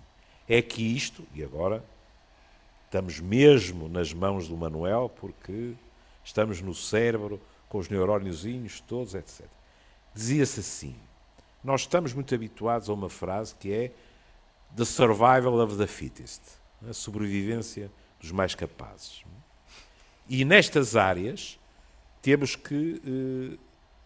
[0.47, 1.83] é que isto, e agora
[2.85, 5.73] estamos mesmo nas mãos do Manuel, porque
[6.23, 9.45] estamos no cérebro, com os neuróniozinhos todos, etc.
[10.13, 10.95] Dizia-se assim:
[11.63, 13.91] nós estamos muito habituados a uma frase que é
[14.75, 16.41] the survival of the fittest,
[16.89, 19.24] a sobrevivência dos mais capazes.
[20.30, 21.60] E nestas áreas
[22.22, 23.58] temos que eh,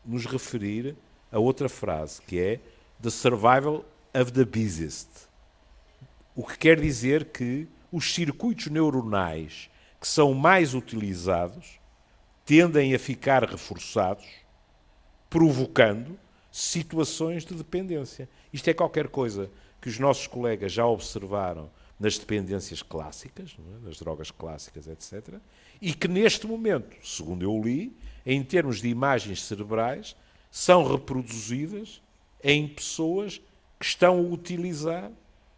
[0.03, 0.95] nos referir
[1.31, 2.59] a outra frase, que é
[3.01, 5.09] the survival of the busiest.
[6.35, 11.79] O que quer dizer que os circuitos neuronais que são mais utilizados
[12.45, 14.25] tendem a ficar reforçados,
[15.29, 16.17] provocando
[16.51, 18.29] situações de dependência.
[18.53, 23.85] Isto é qualquer coisa que os nossos colegas já observaram nas dependências clássicas, é?
[23.85, 25.35] nas drogas clássicas, etc.,
[25.81, 30.15] e que neste momento, segundo eu li, em termos de imagens cerebrais,
[30.51, 32.01] são reproduzidas
[32.43, 33.41] em pessoas
[33.79, 35.11] que estão a utilizar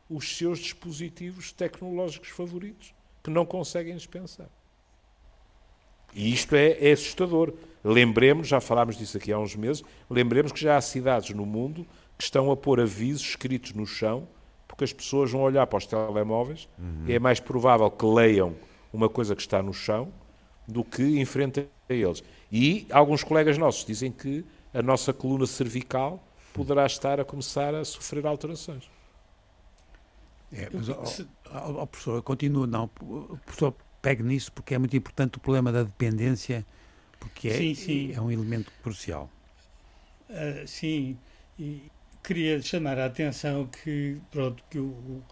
[0.10, 4.49] os seus dispositivos tecnológicos favoritos, que não conseguem dispensar.
[6.13, 7.54] E isto é, é assustador.
[7.84, 11.86] Lembremos, já falámos disso aqui há uns meses, lembremos que já há cidades no mundo
[12.17, 14.28] que estão a pôr avisos escritos no chão,
[14.80, 16.70] porque as pessoas vão olhar para os telemóveis
[17.06, 18.56] e é mais provável que leiam
[18.94, 20.10] uma coisa que está no chão
[20.65, 22.24] do que enfrentem a eles.
[22.50, 27.84] E alguns colegas nossos dizem que a nossa coluna cervical poderá estar a começar a
[27.84, 28.89] sofrer alterações.
[30.54, 31.04] É, mas, ó,
[31.52, 35.42] ó, ó, professor, eu continuo, não, o professor pegue nisso porque é muito importante o
[35.42, 36.65] problema da dependência,
[37.20, 38.13] porque é, Sim, sim.
[38.13, 39.30] é um elemento crucial.
[40.30, 41.18] Ah, sim,
[41.60, 41.92] e
[42.30, 45.24] queria chamar a atenção que, pronto, que o,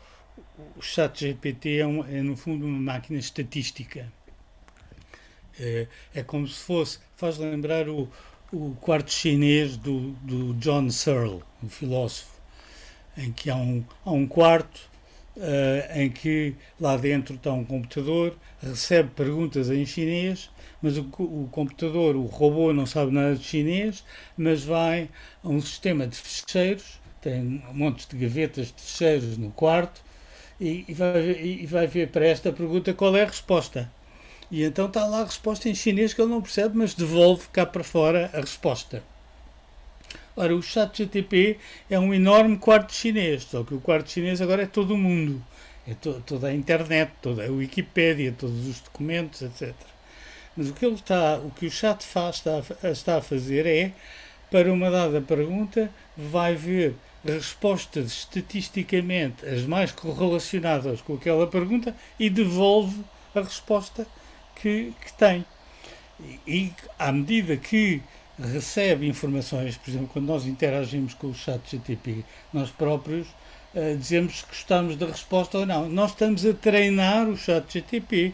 [0.75, 4.11] o, chat GPT é, um- é, no fundo uma máquina estatística.
[5.59, 8.09] É, é como se fosse, faz lembrar o,
[8.51, 12.31] o quarto chinês do, do John Searle, um filósofo,
[13.15, 14.89] em que há um, há um quarto
[15.39, 20.49] ah, em que lá dentro está um computador, recebe perguntas em chinês,
[20.81, 24.03] mas o, o computador, o robô não sabe nada de chinês,
[24.37, 25.09] mas vai
[25.43, 30.01] a um sistema de fecheiros, tem um monte de gavetas de fecheiros no quarto,
[30.59, 33.91] e, e vai, e vai ver para esta pergunta qual é a resposta.
[34.49, 37.65] E então está lá a resposta em chinês que ele não percebe, mas devolve cá
[37.65, 39.03] para fora a resposta.
[40.37, 41.57] Ora, o chat GTP
[41.89, 45.43] é um enorme quarto chinês, só que o quarto chinês agora é todo o mundo.
[45.87, 49.75] É to- toda a internet, toda a Wikipédia, todos os documentos, etc.
[50.55, 53.65] Mas o que ele está, o que o chat faz, está, a está a fazer
[53.65, 53.91] é,
[54.51, 56.95] para uma dada pergunta, vai ver
[57.25, 63.03] respostas estatisticamente as mais correlacionadas com aquela pergunta e devolve
[63.35, 64.07] a resposta
[64.55, 65.45] que, que tem.
[66.19, 68.01] E, e à medida que
[68.39, 72.23] recebe informações, por exemplo, quando nós interagimos com o chat GTP,
[72.53, 73.27] nós próprios
[73.75, 75.89] eh, dizemos que gostamos da resposta ou não.
[75.89, 78.33] Nós estamos a treinar o chat GTP.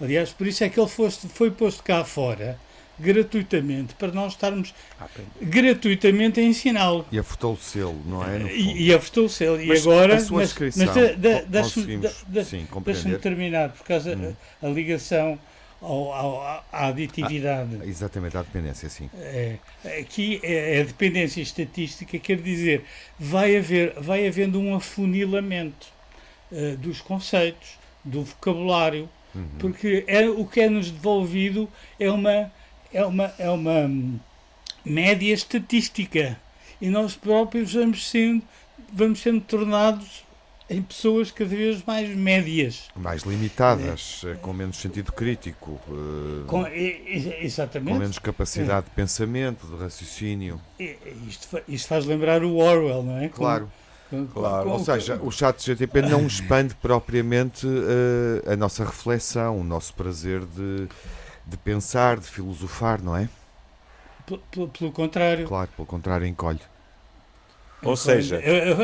[0.00, 2.58] Aliás, por isso é que ele foste, foi posto cá fora
[2.98, 5.06] gratuitamente para nós estarmos Ah,
[5.40, 8.52] gratuitamente a ensiná-lo E a fortalecê-lo, não é?
[8.54, 9.60] E, e a fortalecê-lo.
[9.60, 11.62] E agora, a sua mas, mas da- da- da-
[12.26, 13.20] da- compreender.
[13.20, 14.34] terminar, por causa Hum.
[14.62, 15.38] a, a ligação
[15.80, 17.78] ao, ao- à- à aditividade.
[17.84, 19.10] Exatamente, a dependência, sim.
[19.14, 19.56] É,
[20.00, 22.84] aqui é a dependência estatística, quer dizer,
[23.18, 25.86] vai, haver, vai havendo um afunilamento
[26.52, 29.44] eh, dos conceitos, do vocabulário, Uhum.
[29.58, 31.68] porque é, o que é nos devolvido
[32.00, 32.50] é uma,
[32.90, 33.90] é uma, é uma
[34.84, 36.38] média estatística
[36.80, 38.42] e nós próprios vamos sendo,
[38.92, 40.24] vamos sendo tornados
[40.68, 42.88] em pessoas cada vez mais médias.
[42.96, 44.34] Mais limitadas, é.
[44.34, 45.80] com menos sentido crítico.
[46.46, 47.92] Com, exatamente.
[47.92, 48.90] Com menos capacidade é.
[48.90, 50.60] de pensamento, de raciocínio.
[51.28, 53.28] Isto, isto faz lembrar o Orwell, não é?
[53.28, 53.70] Claro.
[54.10, 54.70] Com, claro.
[54.70, 60.40] Ou seja, o chat GTP não expande propriamente uh, a nossa reflexão, o nosso prazer
[60.44, 60.88] de,
[61.46, 63.28] de pensar, de filosofar, não é?
[64.50, 65.46] Pelo, pelo contrário.
[65.46, 66.60] Claro, pelo contrário, encolhe.
[67.82, 68.40] Ou seja,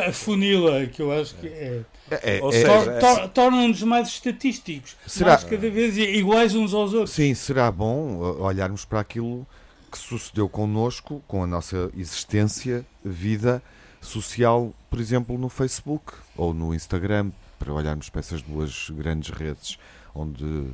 [0.07, 1.80] a, funila, que eu acho que é.
[2.11, 6.93] é, é Ou seja, tor, torna-nos mais estatísticos, será, mais cada vez iguais uns aos
[6.93, 7.11] outros.
[7.11, 9.47] Sim, será bom olharmos para aquilo
[9.90, 13.62] que sucedeu connosco, com a nossa existência, vida
[14.01, 19.78] social, por exemplo, no Facebook ou no Instagram, para olharmos para essas duas grandes redes
[20.14, 20.66] onde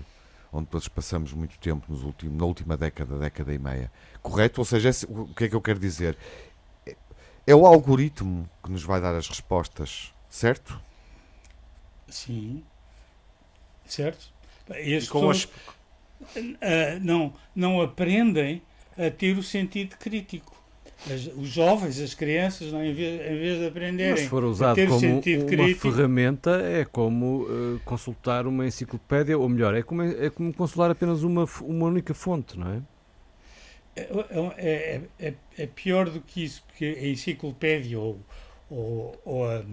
[0.52, 3.92] onde todos passamos muito tempo nos últimos, na última década, década e meia.
[4.22, 4.60] Correto?
[4.60, 6.16] Ou seja, o que é que eu quero dizer?
[7.48, 10.78] É o algoritmo que nos vai dar as respostas, certo?
[12.06, 12.62] Sim.
[13.86, 14.30] Certo.
[14.78, 15.48] E as pessoas
[16.20, 16.36] as...
[16.36, 18.60] Uh, não, não aprendem
[18.98, 20.54] a ter o sentido crítico.
[21.06, 24.44] As, os jovens, as crianças, não, em, vez, em vez de aprenderem Mas se for
[24.44, 30.02] usado como uma crítico, ferramenta, é como uh, consultar uma enciclopédia, ou melhor, é como,
[30.02, 32.82] é como consultar apenas uma, uma única fonte, não é?
[33.98, 38.20] É, é, é, é, pior do que isso, porque a enciclopédia ou,
[38.70, 39.64] ou, ou a,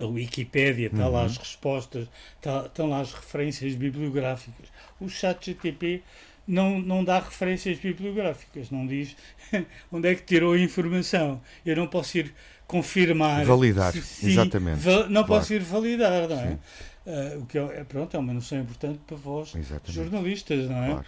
[0.00, 1.12] a Wikipédia, está uhum.
[1.12, 4.68] lá as respostas, está, estão lá as referências bibliográficas.
[5.00, 6.02] O chat GTP
[6.46, 9.16] não, não dá referências bibliográficas, não diz
[9.90, 11.40] onde é que tirou a informação.
[11.64, 12.34] Eu não posso ir
[12.66, 13.44] confirmar.
[13.44, 14.84] Validar, se, exatamente.
[14.84, 15.26] Não claro.
[15.26, 16.58] posso ir validar, não é?
[17.04, 19.92] Uh, o que é, pronto, é uma noção importante para vós, exatamente.
[19.92, 20.90] jornalistas, não é?
[20.90, 21.06] Claro.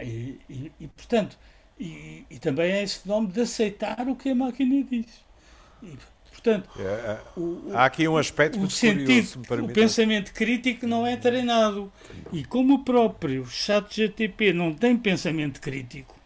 [0.00, 1.38] E, e, e portanto,
[1.78, 5.06] e, e, também é esse fenómeno de aceitar o que a máquina diz.
[5.82, 5.98] E,
[6.30, 11.06] portanto, é, é o, há aqui um aspecto o sentido, curioso, o pensamento crítico não
[11.06, 11.92] é treinado.
[12.32, 16.16] E como o próprio chat GTP não tem pensamento crítico,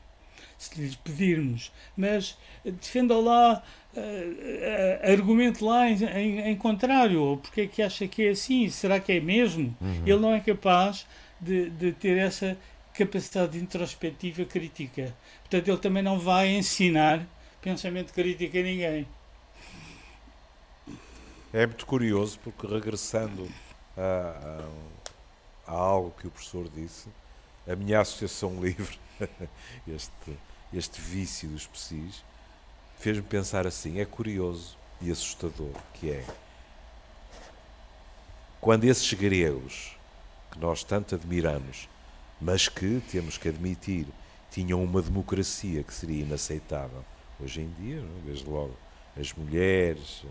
[0.58, 3.62] se lhes pedirmos, mas defenda lá,
[3.94, 8.30] uh, uh, argumente lá em, em, em, contrário, ou porque é que acha que é
[8.30, 9.76] assim, será que é mesmo?
[9.80, 10.02] Uhum.
[10.06, 11.06] Ele não é capaz
[11.40, 12.56] de, de ter essa
[12.96, 15.14] capacidade introspectiva crítica.
[15.40, 17.26] Portanto, ele também não vai ensinar
[17.60, 19.08] pensamento crítico a ninguém.
[21.52, 23.48] É muito curioso, porque regressando
[23.96, 24.66] a,
[25.66, 27.08] a, a algo que o professor disse,
[27.66, 28.98] a minha associação livre,
[29.86, 30.38] este,
[30.72, 32.24] este vício dos psis,
[32.98, 36.24] fez-me pensar assim: é curioso e assustador que é
[38.66, 39.96] quando esses gregos
[40.50, 41.88] que nós tanto admiramos
[42.40, 44.06] mas que, temos que admitir,
[44.50, 47.04] tinham uma democracia que seria inaceitável.
[47.40, 48.26] Hoje em dia, é?
[48.26, 48.76] desde logo,
[49.18, 50.24] as mulheres,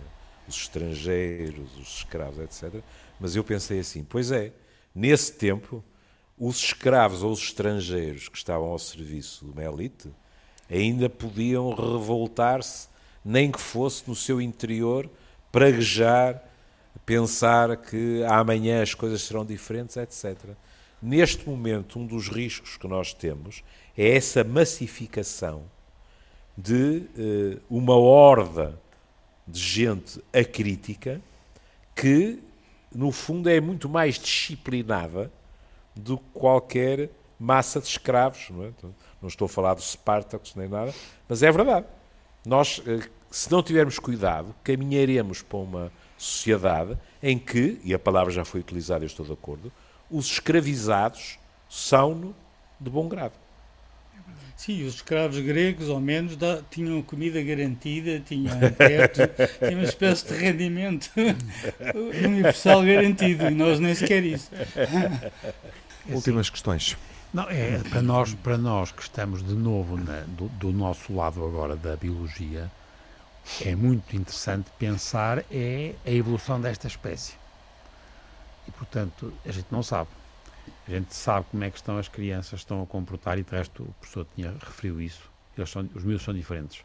[0.47, 2.81] os estrangeiros, os escravos, etc.
[3.19, 4.51] Mas eu pensei assim: pois é,
[4.93, 5.83] nesse tempo,
[6.37, 10.09] os escravos ou os estrangeiros que estavam ao serviço de uma elite
[10.69, 12.87] ainda podiam revoltar-se,
[13.23, 15.09] nem que fosse no seu interior,
[15.51, 16.43] praguejar,
[17.05, 20.55] pensar que amanhã as coisas serão diferentes, etc.
[21.05, 23.63] Neste momento, um dos riscos que nós temos
[23.95, 25.61] é essa massificação
[26.57, 28.81] de uh, uma horda
[29.47, 31.21] de gente acrítica
[31.95, 32.41] que,
[32.91, 35.31] no fundo, é muito mais disciplinada
[35.95, 38.49] do que qualquer massa de escravos.
[38.49, 38.69] Não, é?
[38.69, 40.91] Então, não estou a falar dos Spartacus nem nada,
[41.29, 41.85] mas é verdade.
[42.43, 48.33] Nós, uh, se não tivermos cuidado, caminharemos para uma sociedade em que, e a palavra
[48.33, 49.71] já foi utilizada, eu estou de acordo,
[50.09, 51.37] os escravizados
[51.69, 52.33] são
[52.79, 53.33] de bom grado.
[54.55, 59.21] Sim, os escravos gregos, ao menos, da, tinham comida garantida, tinham um teto,
[59.59, 61.11] tinham uma espécie de rendimento
[62.25, 63.47] universal garantido.
[63.47, 64.49] E nós nem sequer isso.
[66.07, 66.95] Últimas questões.
[67.33, 71.45] Não, é, para, nós, para nós que estamos de novo na, do, do, nosso lado
[71.45, 72.71] agora da biologia,
[73.59, 77.33] é muito interessante pensar é a evolução desta espécie.
[78.68, 80.09] E, portanto, a gente não sabe.
[80.88, 83.84] A gente sabe como é que estão as crianças estão a comportar e, de resto,
[83.84, 85.30] o professor tinha referido isso.
[85.57, 86.84] Eles são, os miúdos são diferentes.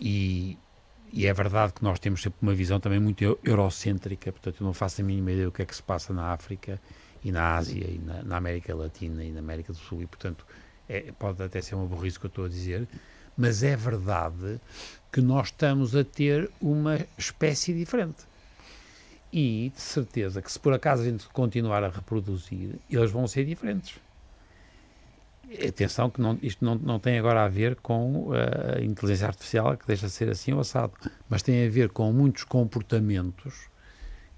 [0.00, 0.56] E,
[1.12, 4.72] e é verdade que nós temos sempre uma visão também muito eurocêntrica, portanto, eu não
[4.72, 6.80] faço a mínima ideia do que é que se passa na África
[7.22, 10.46] e na Ásia e na, na América Latina e na América do Sul, e, portanto,
[10.88, 12.88] é, pode até ser uma burrice que eu estou a dizer,
[13.36, 14.60] mas é verdade
[15.12, 18.27] que nós estamos a ter uma espécie diferente.
[19.32, 23.44] E de certeza que se por acaso a gente continuar a reproduzir, eles vão ser
[23.44, 23.96] diferentes.
[25.66, 29.86] Atenção que não, isto não, não tem agora a ver com a inteligência artificial que
[29.86, 30.92] deixa de ser assim ou assado,
[31.28, 33.68] mas tem a ver com muitos comportamentos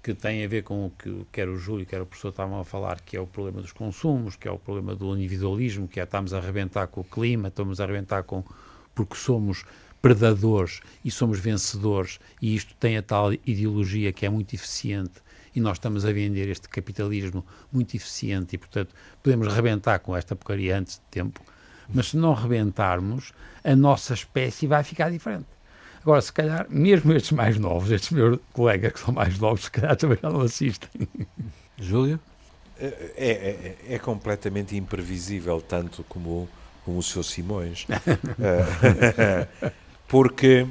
[0.01, 2.65] que tem a ver com o que quer o Júlio, quer o professor estavam a
[2.65, 6.03] falar, que é o problema dos consumos, que é o problema do individualismo, que é
[6.03, 8.43] estamos a arrebentar com o clima, estamos a arrebentar com
[8.95, 9.63] porque somos
[10.01, 15.21] predadores e somos vencedores, e isto tem a tal ideologia que é muito eficiente,
[15.55, 20.35] e nós estamos a vender este capitalismo muito eficiente, e portanto podemos rebentar com esta
[20.35, 21.41] porcaria antes de tempo,
[21.93, 23.33] mas se não rebentarmos,
[23.63, 25.47] a nossa espécie vai ficar diferente.
[26.01, 29.71] Agora, se calhar, mesmo estes mais novos, estes meus colegas que são mais novos, se
[29.71, 30.89] calhar também já não assistem.
[31.77, 32.19] Júlio?
[32.79, 32.85] É,
[33.15, 33.29] é,
[33.89, 36.49] é, é completamente imprevisível, tanto como,
[36.83, 37.23] como o Sr.
[37.23, 37.85] Simões.
[40.11, 40.67] Porque,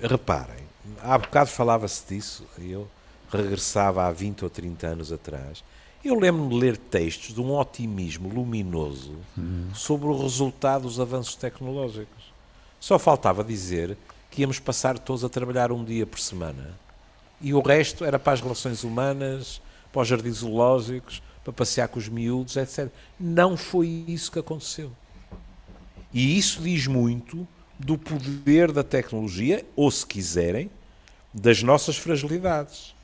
[0.00, 0.64] reparem,
[1.02, 2.86] há bocado falava-se disso, eu
[3.28, 5.64] regressava há 20 ou 30 anos atrás.
[6.04, 9.70] Eu lembro-me de ler textos de um otimismo luminoso uhum.
[9.74, 12.32] sobre o resultado dos avanços tecnológicos.
[12.78, 13.98] Só faltava dizer
[14.30, 16.78] que íamos passar todos a trabalhar um dia por semana.
[17.40, 19.60] E o resto era para as relações humanas,
[19.92, 22.88] para os jardins zoológicos, para passear com os miúdos, etc.
[23.18, 24.92] Não foi isso que aconteceu.
[26.14, 27.48] E isso diz muito
[27.78, 30.70] do poder da tecnologia, ou se quiserem,
[31.32, 32.94] das nossas fragilidades.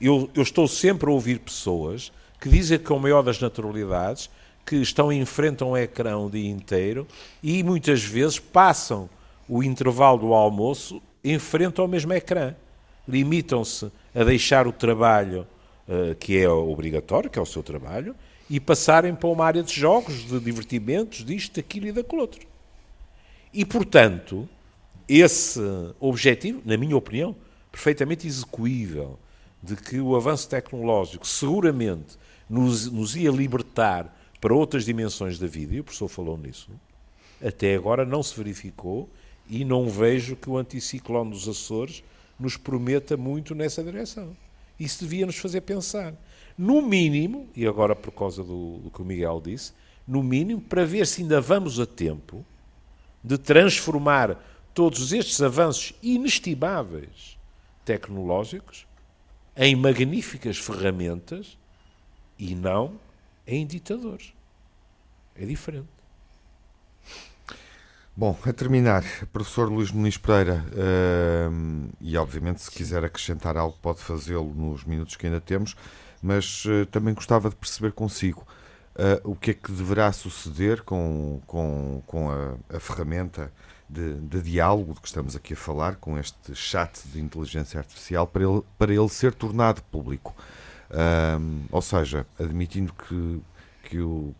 [0.00, 4.30] Eu, eu estou sempre a ouvir pessoas que dizem que é o maior das naturalidades,
[4.64, 7.06] que estão em frente a um ecrã o dia inteiro
[7.42, 9.08] e muitas vezes passam
[9.48, 12.54] o intervalo do almoço em frente ao mesmo ecrã.
[13.06, 15.46] Limitam-se a deixar o trabalho
[15.88, 18.14] uh, que é obrigatório, que é o seu trabalho,
[18.48, 22.49] e passarem para uma área de jogos, de divertimentos, disto, daquilo e daquele outro.
[23.52, 24.48] E, portanto,
[25.08, 25.60] esse
[25.98, 27.34] objetivo, na minha opinião,
[27.70, 29.18] perfeitamente execuível,
[29.62, 32.16] de que o avanço tecnológico seguramente
[32.48, 36.70] nos, nos ia libertar para outras dimensões da vida, e o professor falou nisso,
[37.44, 39.08] até agora não se verificou
[39.48, 42.02] e não vejo que o anticiclone dos Açores
[42.38, 44.34] nos prometa muito nessa direção.
[44.78, 46.14] Isso devia nos fazer pensar.
[46.56, 49.72] No mínimo, e agora por causa do, do que o Miguel disse,
[50.06, 52.44] no mínimo, para ver se ainda vamos a tempo
[53.22, 54.36] de transformar
[54.74, 57.38] todos estes avanços inestimáveis
[57.84, 58.86] tecnológicos
[59.56, 61.58] em magníficas ferramentas
[62.38, 62.98] e não
[63.46, 64.32] em ditadores.
[65.34, 65.88] É diferente.
[68.16, 74.00] Bom, a terminar, professor Luís Muniz Pereira, uh, e obviamente se quiser acrescentar algo pode
[74.00, 75.76] fazê-lo nos minutos que ainda temos,
[76.22, 78.46] mas uh, também gostava de perceber consigo
[78.96, 83.52] uh, o que é que deverá suceder com, com, com a, a ferramenta
[83.88, 88.26] de, de, diálogo de que estamos aqui a falar, com este chat de inteligência artificial,
[88.26, 90.34] para ele, para ele ser tornado público.
[91.72, 93.42] ou seja, admitindo que,
[93.84, 94.34] que o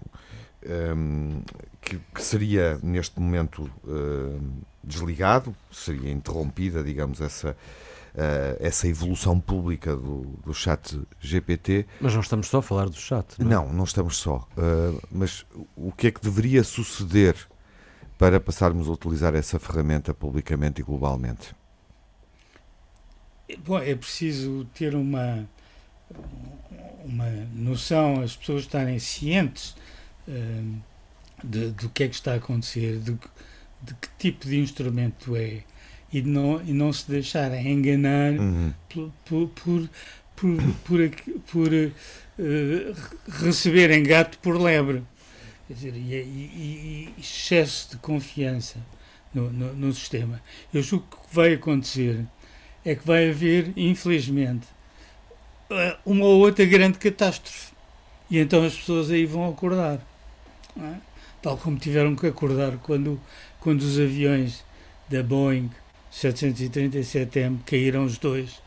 [0.66, 1.42] um,
[1.80, 4.40] que, que, seria neste momento uh,
[4.82, 7.56] desligado, seria interrompida, digamos, essa,
[8.58, 11.86] essa evolução pública do, do chat GPT.
[12.00, 13.38] Mas não estamos só a falar do chat.
[13.38, 13.50] Não, é?
[13.50, 14.48] não, não estamos só.
[14.56, 15.46] Uh, mas
[15.76, 17.36] o que é que deveria suceder
[18.18, 21.54] para passarmos a utilizar essa ferramenta publicamente e globalmente?
[23.64, 25.48] Bom, é preciso ter uma,
[27.04, 29.74] uma noção, as pessoas estarem cientes
[31.42, 33.18] de, do que é que está a acontecer, de,
[33.82, 35.62] de, que tipo de instrumento é
[36.12, 38.72] e não, e não se deixar enganar uhum.
[38.88, 39.88] por, por, por,
[40.36, 41.10] por, por,
[41.52, 42.96] por uh,
[43.44, 45.02] receberem gato por lebre.
[45.68, 48.78] Quer dizer, e, e, e excesso de confiança
[49.32, 50.42] no, no, no, sistema.
[50.74, 52.24] Eu julgo que o que vai acontecer
[52.84, 54.66] é que vai haver, infelizmente,
[55.70, 57.72] eh, uma ou outra grande catástrofe.
[58.28, 60.00] E então as pessoas aí vão acordar
[60.78, 60.94] é?
[61.42, 63.20] tal como tiveram que acordar quando,
[63.60, 64.64] quando os aviões
[65.08, 65.70] da Boeing
[66.12, 68.60] 737M caíram os dois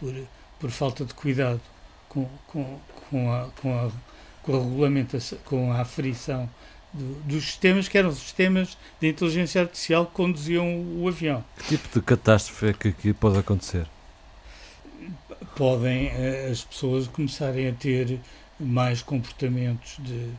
[0.00, 0.14] por,
[0.58, 1.60] por falta de cuidado
[2.08, 2.78] com, com,
[3.10, 3.90] com, a, com, a,
[4.42, 6.48] com a regulamentação, com a aferição
[6.92, 11.44] do, dos sistemas que eram sistemas de inteligência artificial que conduziam o avião.
[11.58, 13.86] Que tipo de catástrofe é que aqui pode acontecer?
[15.54, 18.18] Podem eh, as pessoas começarem a ter
[18.58, 20.30] mais comportamentos de,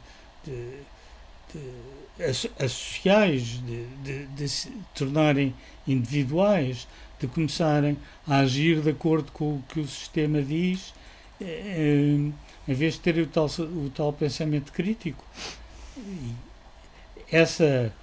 [0.44, 0.82] de
[1.54, 1.72] de,
[2.20, 5.54] as, sociais, de, de, de, se tornarem
[5.88, 6.88] individuais,
[7.20, 7.98] de começarem
[8.28, 10.94] a agir de acordo com o que o sistema diz,
[11.42, 12.30] eh,
[12.68, 15.24] em vez de ter o tal, o tal pensamento crítico.
[17.32, 17.94] Essa,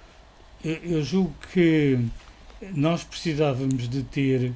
[0.63, 1.99] eu, eu julgo que
[2.73, 4.53] nós precisávamos de ter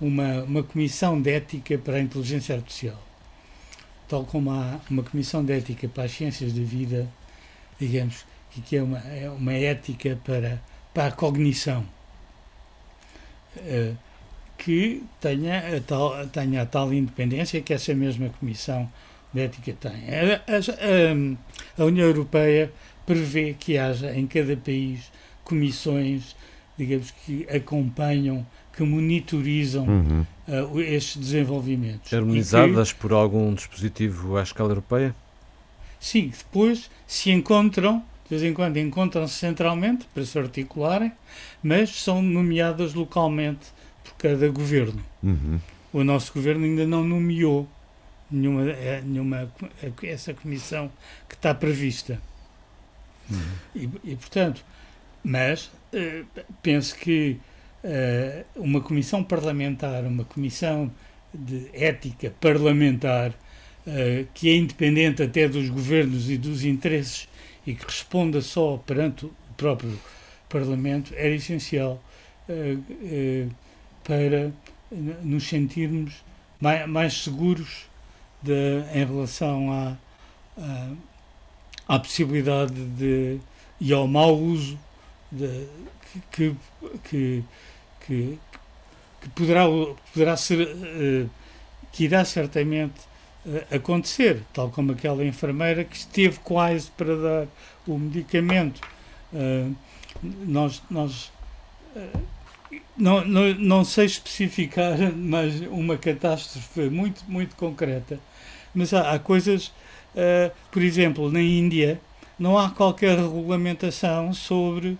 [0.00, 3.00] uma, uma comissão de ética para a inteligência artificial.
[4.08, 7.08] Tal como há uma comissão de ética para as ciências da vida,
[7.78, 8.24] digamos,
[8.60, 10.60] que é uma, é uma ética para,
[10.92, 11.84] para a cognição.
[13.56, 13.96] Uh,
[14.56, 18.90] que tenha a, tal, tenha a tal independência que essa mesma Comissão
[19.32, 19.92] de Ética tem.
[19.92, 22.72] A, a, a União Europeia
[23.04, 25.10] prevê que haja em cada país
[25.44, 26.34] comissões,
[26.78, 30.26] digamos, que acompanham, que monitorizam uhum.
[30.48, 32.12] uh, estes desenvolvimentos.
[32.12, 35.14] Harmonizadas que, por algum dispositivo à escala europeia?
[36.00, 41.12] Sim, depois se encontram, de vez em quando encontram-se centralmente para se articularem,
[41.62, 43.66] mas são nomeadas localmente
[44.02, 45.02] por cada governo.
[45.22, 45.60] Uhum.
[45.92, 47.68] O nosso governo ainda não nomeou
[48.30, 49.52] nenhuma, eh, nenhuma
[50.02, 50.90] essa comissão
[51.28, 52.20] que está prevista.
[53.30, 53.38] Uhum.
[53.74, 54.64] E, e, portanto,
[55.22, 56.26] mas uh,
[56.62, 57.38] penso que
[57.84, 60.90] uh, uma comissão parlamentar, uma comissão
[61.32, 67.28] de ética parlamentar, uh, que é independente até dos governos e dos interesses
[67.66, 69.98] e que responda só perante o próprio
[70.48, 72.02] Parlamento, era essencial
[74.04, 74.52] para
[75.22, 76.12] nos sentirmos
[76.60, 77.86] mais, mais seguros
[78.42, 79.96] de, em relação à,
[80.58, 80.88] à,
[81.88, 83.38] à, possibilidade de
[83.80, 84.78] e ao mau uso
[85.32, 85.66] de,
[86.30, 86.54] que,
[87.02, 87.44] que,
[88.06, 88.38] que,
[89.20, 89.64] que poderá,
[90.12, 91.30] poderá ser uh,
[91.92, 93.00] que irá certamente
[93.70, 97.46] acontecer, tal como aquela enfermeira que esteve quase para dar
[97.86, 98.80] o medicamento.
[99.32, 99.74] Uh,
[100.46, 101.30] nós, nós
[102.96, 108.18] não, não, não sei especificar, mas uma catástrofe muito, muito concreta.
[108.74, 112.00] Mas há, há coisas, uh, por exemplo, na Índia,
[112.38, 114.98] não há qualquer regulamentação sobre,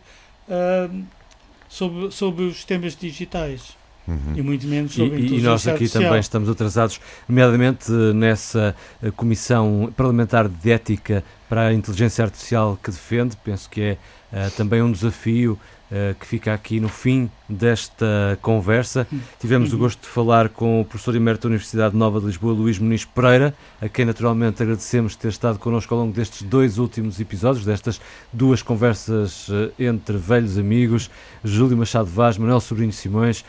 [1.69, 3.77] sobre, sobre os sistemas digitais.
[4.07, 4.35] Uhum.
[4.37, 6.05] E muito menos sobre e, e nós aqui artificial.
[6.05, 12.91] também estamos atrasados, nomeadamente nessa eh, Comissão Parlamentar de Ética para a Inteligência Artificial que
[12.91, 13.37] defende.
[13.43, 13.93] Penso que é
[14.33, 15.53] uh, também um desafio
[15.91, 19.07] uh, que fica aqui no fim desta conversa.
[19.41, 22.79] Tivemos o gosto de falar com o professor emérito da Universidade Nova de Lisboa, Luís
[22.79, 27.65] Muniz Pereira, a quem naturalmente agradecemos ter estado connosco ao longo destes dois últimos episódios,
[27.65, 28.01] destas
[28.33, 29.49] duas conversas
[29.79, 31.11] entre velhos amigos,
[31.45, 33.45] Júlio Machado Vaz, Manuel Sobrinho Simões,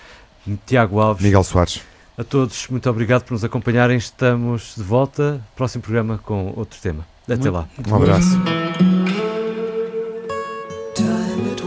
[0.65, 1.23] Tiago Alves.
[1.23, 1.81] Miguel Soares.
[2.17, 3.97] A todos, muito obrigado por nos acompanharem.
[3.97, 5.41] Estamos de volta.
[5.55, 7.05] Próximo programa com outro tema.
[7.27, 7.67] Até lá.
[7.87, 8.39] Um abraço.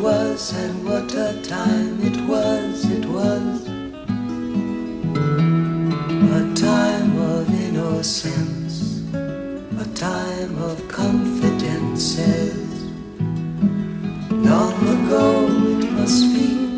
[0.03, 3.67] was, and what a time it was, it was.
[6.41, 12.69] A time of innocence, a time of confidences.
[14.31, 15.25] Long ago
[15.73, 16.78] it must be,